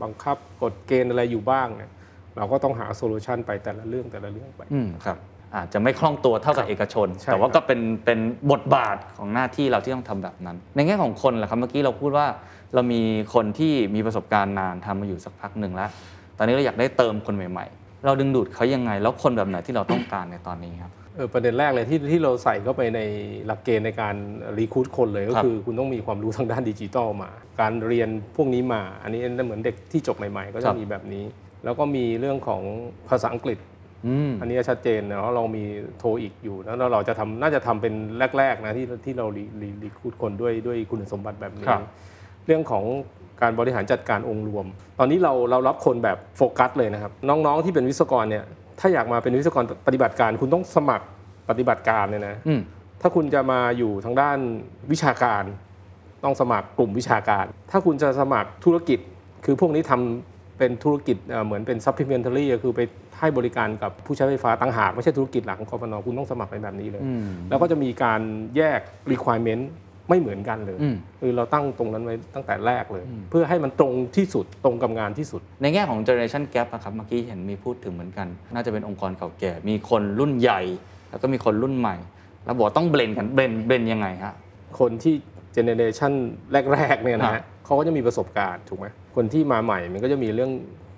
[0.02, 1.92] บังคับกฎเกณฑ์อะไรอยู่บ้างเนี่ย
[2.38, 5.18] เราก็ต้องหาโซลูชันไปแต่ละเรื่องแต่ละเรื่องไปอืมครับ
[5.58, 8.20] อาจจะไม่คล่องตัวเท่ากับเอกชนใช่แต่ว่าครับก็เป็นเป็น
[8.52, 12.28] บทบาทของหน้าที่เราที่ต้องทำแบบนั้น ในแง่ของคนล่ะครับเมื่อกี้เราพูดว่า
[12.74, 13.02] เรามี
[13.34, 15.90] คนที่มีประสบการณ์นานทำมาอยู่สักพักหนึ่งแล้ว
[16.38, 23.00] ตอนนี้เราอยากได้เติมคนใหม่ ๆ เราดึงดูดเขายังไง แล้วคนแบบไหนที่เราต้องการในตอนนี้ครับเออประเด็นแรกเลยที่ที่เราใส่เข้าไปใน
[23.46, 24.16] หลักเกณฑ์ในการ
[24.58, 27.30] รีคูดคนเลยก็ครับคือคุณต้องมีความรู้ทางด้านดิจิทัลมา
[27.62, 31.26] การเรียนพวกนี้มา อันนี้เหมือนเด็กที่จบใหม่ ๆ ก็คจะรับมีแบบนี้
[31.64, 32.62] แล้วก็มีเรื่องของ
[33.10, 33.58] ภาษาอังกฤษ
[34.06, 35.64] อืมอันนี้ชัดเจนนะแล้วเรามี
[36.00, 37.94] โทรอีกอยู่แล้วเราจะทำน่าจะทำเป็น
[38.38, 41.82] แรก ๆ นะที่ที่เรารีรีรีคูดคนด้วยด้วยคุณสมบัติแบบนี้ครับ
[42.46, 42.84] เรื่องของ
[43.42, 44.66] การบริหารจัดการองค์รวม
[45.00, 48.44] ตอนนี้เราเรารับคนแบบโฟกัสเลยนะครับ น้องๆที่เป็นวิศวกรเนี่ย
[48.80, 51.06] ถ้าอยากมาเป็นวิศวกรปฏิบัติการ คุณต้องสมัคร
[51.50, 52.62] ปฏิบัติการเนี่ยนะอืม
[53.02, 54.38] ถ้าคุณจะมาอยู่ทางด้าน
[54.92, 55.44] วิชาการ
[56.24, 59.00] ต้องสมัครกลุ่มวิชาการ ถ้าคุณจะสมัครธุรกิจ
[59.46, 62.82] คือพวกนี้ทำ เป็นธุรกิจเอ่อเหมือนเป็น supplementary ก็คือไป
[63.20, 68.22] ให้บริการกับผู้ใช้ไฟฟ้าต่างหาก ไม่ใช่ธุรกิจหลักของกฟนคุณต้องสมัครเป็นแบบนี้เลยอืมแล้วก็จะมีการ
[68.56, 68.80] แยก
[69.12, 69.64] requirement
[70.10, 80.62] ไม่เหมือนกันเลยอืมคือเราตั้งตรงนั้นไว้ตั้งแต่แรกเลย เพื่อให้มันตรงที่สุดตรงกับงานที่สุด ในแง่ของ generation gap นะครับเมื่อกี้เห็นมีพูดถึงเหมือนกัน น่าจะเป็นองค์กรเก่าแก่ มีคนรุ่นใหญ่
[81.10, 81.96] แล้วก็มีคนรุ่นใหม่
[82.46, 84.34] แล้วบอกต้อง blend กัน blend blend ยังไงฮะ
[84.80, 85.16] คนที่
[85.54, 86.12] generation
[86.72, 90.52] แรกๆเนี่ยนะครัฮะบ เขาก็จะมีประสบการณ์ถูกไหมคนที่มาใหม่มันก็จะมีเรื่อง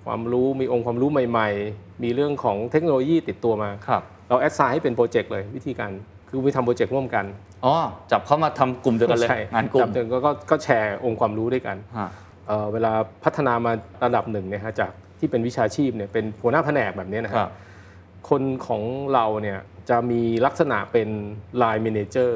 [0.06, 5.90] ความรู้มีองค์ความรู้ใหม่ ๆ มีเรื่องของเทคโนโลยีติดตัวมาครับเราแอดไซน์ให้เป็นโปรเจกต์เลยวิธีการ
[6.28, 7.24] คือไปทำโปรเจกต์ร่วมกัน
[7.64, 7.74] อ๋อ
[8.12, 12.08] จับเข้ามาทำกลุ่มเดียวกันเลยใช่งานกลุ่จัมบถึงก็ก็ก็แชร์องค์ความรู้ด้วยกันฮะ
[12.46, 12.92] เอ่อเวลา
[13.24, 13.72] พัฒนามา
[14.04, 17.52] ระดับหนึ่งเนี่ยฮะจากที่เป็นวิชาชีพเนี่ยเป็นหัวหน้าแผนกแบบเนี้ยนะคครัรับบ
[18.28, 18.82] คนของ
[19.14, 19.58] เราเนี่ย
[19.90, 21.08] จะมีลักษณะเป็น
[21.62, 22.32] Line Manager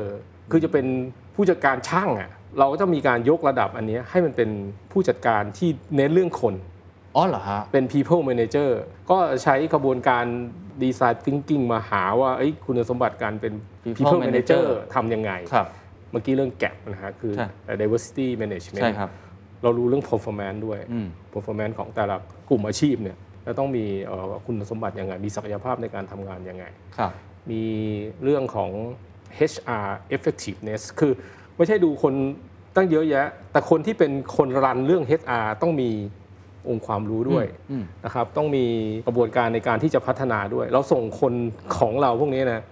[0.50, 0.86] คือจะเป็น
[1.34, 4.50] ผู้จัดการช่างอะ เราก็จะมีการยกระดับอันเนี้ยให้มันเป็น
[4.92, 6.54] ผู้จัดการที่เน้นเรื่องคน
[7.16, 8.70] อ๋อเหรอฮะ เป็น people manager
[9.10, 10.24] ก็ใช้กระบวนการ
[10.82, 13.52] design thinking มาหาว่าเอ้ยคุณสมบัติการเป็น
[13.84, 15.66] People people manager manager ทำยังไง ครับ
[16.10, 19.10] เมื่อกี้เรื่อง gap นะฮะคือ ใช่ diversity management ใช่ครับ
[19.62, 22.16] เรารู้เรื่อง performance ด้วย อืม performance ของแต่ละ
[22.48, 26.64] กลุ่มอาชีพเนี่ยจะต้องมีเอ่อคุณสมบัติยังไง มีศักยภาพในการทำงานยังไง
[26.98, 27.12] ครับ
[27.50, 27.62] มี
[28.22, 28.70] เรื่องของ
[29.52, 29.86] HR
[30.16, 31.12] effectiveness คือ
[31.56, 32.14] ไม่ใช่ดูคน
[32.76, 35.90] ตั้งเยอะแยะ แต่คนที่เป็นคนรันเรื่อง HR ต้องมี
[36.68, 38.64] องค์ความรู้ด้วยอืมนะครับต้องมี
[39.06, 41.32] กระบวนการในการที่จะพัฒนาด้วย เราส่งคน
[41.78, 42.62] ของเราพวกนี้นะ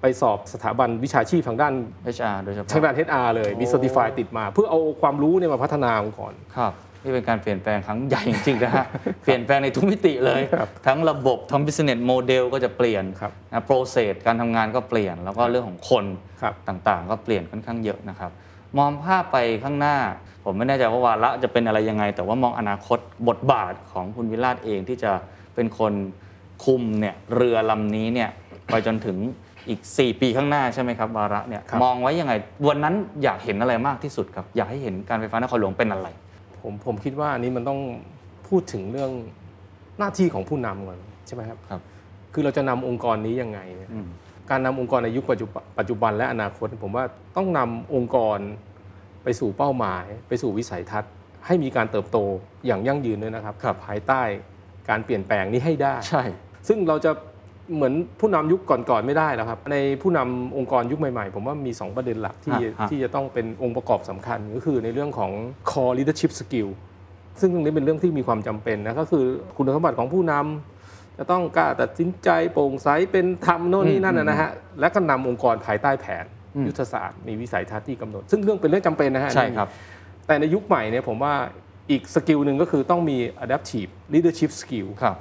[0.00, 1.74] ไปสอบสถาบันวิชาชีพทางด้าน
[2.16, 6.72] HR โดยเฉพาะทางด้าน HR เลยมีโอ้ Certify ติดมา เพื่อเอาความรู้เนี่ยมาพัฒนาองค์กรครับ
[7.06, 8.86] นี่เป็นการเปลี่ยนแปลงครั้งใหญ่จริงๆนะฮะ
[9.22, 16.04] เปลี่ยนแปลงในทุกมิติเลยครับทั้งระบบทั้ง business model ก็จะเปลี่ยนครับนะ process การทำงานก็เปลี่ยน แล้วก็เรื่องของคน
[16.42, 18.30] ครับต่างๆ ก็เปลี่ยนค่อนข้างเยอะนะครับ
[18.78, 19.96] มองภาพไปข้างหน้า
[20.44, 22.98] ผมไม่แน่ใจว่าวาระจะเป็นอะไรยังไง แต่ว่ามองอนาคต
[23.28, 25.12] บทบาทของคุณวิราชเองที่จะ
[25.54, 25.92] เป็นคน
[26.64, 28.30] คุมเนี่ยเรือลำนี้เนี่ย
[28.66, 29.16] ไปจนถึง
[29.68, 32.32] อีก 4 ปีข้างหน้าใช่ไหมครับวาระเนี่ยครับมองไว้ยังไง
[32.68, 36.08] วันนั้นอยากเห็นอะไรมากที่สุดครับอยากให้เห็นการไฟฟ้านครหลวงเป็นอะไร
[36.68, 37.80] ผมผมคิดว่าอันนี้มันต้อง
[38.48, 39.10] พูดถึงเรื่อง
[39.98, 41.80] หน้าที่ของผู้นำก่อนใช่ไหมครับครับ
[42.32, 44.08] คือเราจะนำองค์กรนี้ยังไงเนี่ยอืม
[44.50, 47.04] การนำองค์กรในยุคปัจจุบันปัจจุบันและอนาคต ผมว่า
[47.36, 48.38] ต้องนำองค์กร
[49.24, 51.12] ไปสู่เป้าหมาย ไปสู่วิสัยทัศน์
[51.46, 52.18] ให้มีการเติบโต
[52.66, 54.22] อย่างยั่งยืนด้วยนะครับครับภายใต้
[54.88, 56.24] การเปลี่ยนแปลงนี้ให้ได้ ใช่
[56.68, 57.10] ซึ่งเราจะ
[57.74, 65.30] เหมือนผู้นำยุคก่อนๆไม่ได้แล้วครับ ในผู้นำองค์กรยุคใหม่ๆ ผมว่ามี 2 ประเด็นหลักที่ฮะฮะที่จะต้องเป็นองค์ประกอบสำคัญก็คือในเรื่องของ
[65.70, 66.68] core leadership skill
[67.40, 69.24] ซึ่งตรงนี้เป็นเรื่องที่มีความจำเป็นนะก็คือ
[69.56, 74.50] คุณสมบัติของผู้นำจะต้องกล้าตัดสินใจโปร่งใสเป็นธรรมโน่นนี่นั่นนะนะฮะ
[74.80, 76.24] และก็นำองค์กรภายใต้แผน
[76.66, 79.68] ยุทธศาสตร์มีวิสัยทัศน์ที่กำหนด ซึ่งเรื่องเป็นเรื่องจำเป็นนะฮะใช่ครับ
[80.26, 81.34] แต่ในยุคใหม่เนี่ยผมว่า
[81.90, 85.16] อีก skill หนึ่งก็คือต้องมี adaptive leadership skill ครับ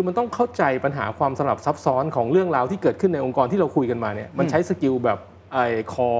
[0.00, 5.18] คือมันต้องเข้าใจปัญหาความสลับซับซ้อนของเรื่องราวที่เกิดขึ้นในองค์กรที่เราคุยกันมาเนี่ยมันใช้ skill แบบ
[5.52, 6.10] ไอ้ core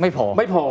[0.00, 0.64] ไม่พอไม่พอ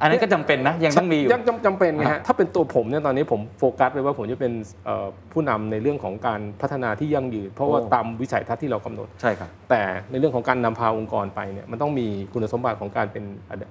[0.00, 4.52] อันนั้นก็จำเป็นนะ ยังต้องมีอยู่ยังจำจำเป็นไงฮะถ้าเป็นตัวผมเนี่ยตอนนี้ผมโฟกัสไปว่าผมจะเป็น
[4.84, 13.24] เอ่อผู้นำในเรื่องของการพัฒนาที่ยั่งยืน เพราะว่าโอ้ตามวิสัยทัศน์ที่เรากำหนดใช่ครับแต่ในเรื่องของการนำพาองค์กรไปเนี่ยมันต้องมีคุณสมบัติของการเป็น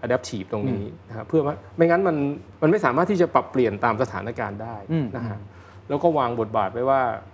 [0.06, 2.16] adaptive ตรงนี้นะฮะเพื่อว่าไม่งั้นมัน
[2.62, 5.40] มันไม่สามารถที่จะปรับเปลี่ยนตามสถานการณ์ได้อืมนะฮะ
[5.90, 7.31] แล้วก็วางบทบาทไว้ว่าเอ่อ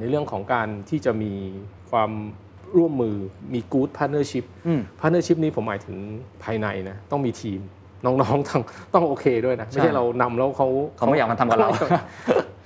[0.00, 1.32] ในเรื่องของการที่จะมี
[1.90, 2.10] ความ
[2.76, 3.16] ร่วมมือ
[3.54, 5.96] มี good partnership อืม partnership นี้ผมหมายถึง
[6.44, 7.60] ภายในนะต้องมีทีม
[8.04, 8.62] น้องๆต้อง
[8.94, 11.70] ต้องโอเคด้วยนะ ไม่ใช่ใช่เรานำแล้วเขาเขาไม่อยากมาทำกับเรา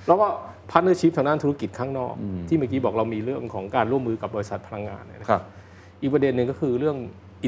[0.08, 0.26] แล้วก็
[0.70, 5.42] partnership ทางด้านธุรกิจข้างนอกอืมที่เมื่อกี้บอกเรามีเรื่องของการร่วมมือกับบริษัทพลังงานเนยนะครับ
[6.00, 6.96] อีกประเด็นหนึ่งก็คือเรื่อง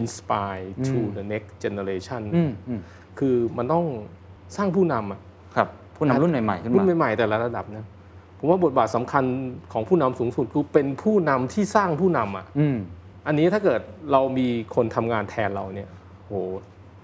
[0.01, 2.81] inspire to อืม the next generation อืมอืม
[3.19, 3.85] คือมันต้อง
[4.57, 5.21] สร้างผู้นำอะ
[5.57, 7.85] ครับผู้นำรุ่นใหม่ๆขึ้นรุ่มานใหม่ๆแต่ละระดับนะ
[8.45, 9.24] ผมว่าบทบาทสำคัญ
[9.72, 12.76] ของผู้นำสูงสุดคือเป็นผู้นำที่สร้างผู้นำอะอืม
[13.26, 13.80] อันนี้ถ้าเกิด
[14.12, 15.88] เรามีคนทำงานแทนเราเนี่ย
[16.26, 16.32] โห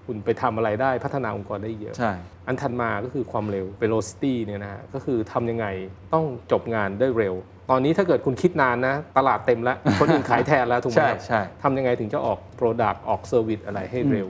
[0.05, 2.11] คุณไปทำอะไรได้พัฒนาองค์กรได้เยอะใช่
[2.47, 5.65] อันถัดมาก็คือความเร็ว velocity เนี่ยนะฮะก็คือทำยังไง
[6.13, 7.35] ต้องจบงานได้เร็ว
[7.69, 14.29] ตอนนี้ถ้าเกิดคุณคิดนานนะ ตลาดเต็มแล้ว คนอื่นขายแทนแล้วถูกไหมใช่ครับใช่ทำยังไงถึงจะออก Product ออก Service อะไรให้เร็ว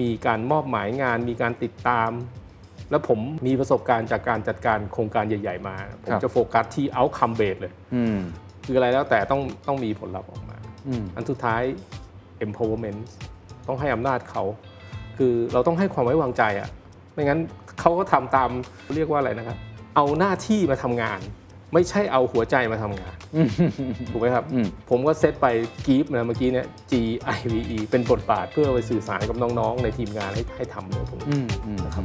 [0.00, 2.10] มีการมอบหมายงานมีการติดตาม
[2.90, 5.74] แล้วผมมีประสบการณ์จากการจัดการโครงการใหญ่ ๆ มา
[6.04, 8.18] ผมจะโฟกัสที่ outcome base เลยอืม
[8.64, 10.56] คืออะไรแล้วแต่ต้องต้องมีผลลัพธ์ออกมา
[10.88, 11.62] อืมอันสุดท้าย
[12.46, 13.00] empowerment
[13.68, 14.44] ต้องให้อำนาจเขา
[15.16, 16.68] คือเราต้องให้ความไว้วางใจอะ่ะ
[17.12, 17.40] ไม่งั้น
[17.80, 18.50] เขาก็ทำตาม
[18.94, 19.56] เรียกว่าอะไรนะครับ
[19.96, 21.20] เอาหน้าที่มาทำงาน
[21.74, 23.16] ไม่ใช่เอาหัวใจมาทำงาน
[24.10, 25.46] ถูกไหมครับอืมผมก็เซตไป
[25.86, 26.92] give นะเมื่อกี้เนี่ย G
[27.36, 32.04] I V E เป็นบทบาทเพื่อไปสื่อสารกับน้องๆ ในทีมงานให้ให้ทำเลยผมอืมอืมครับ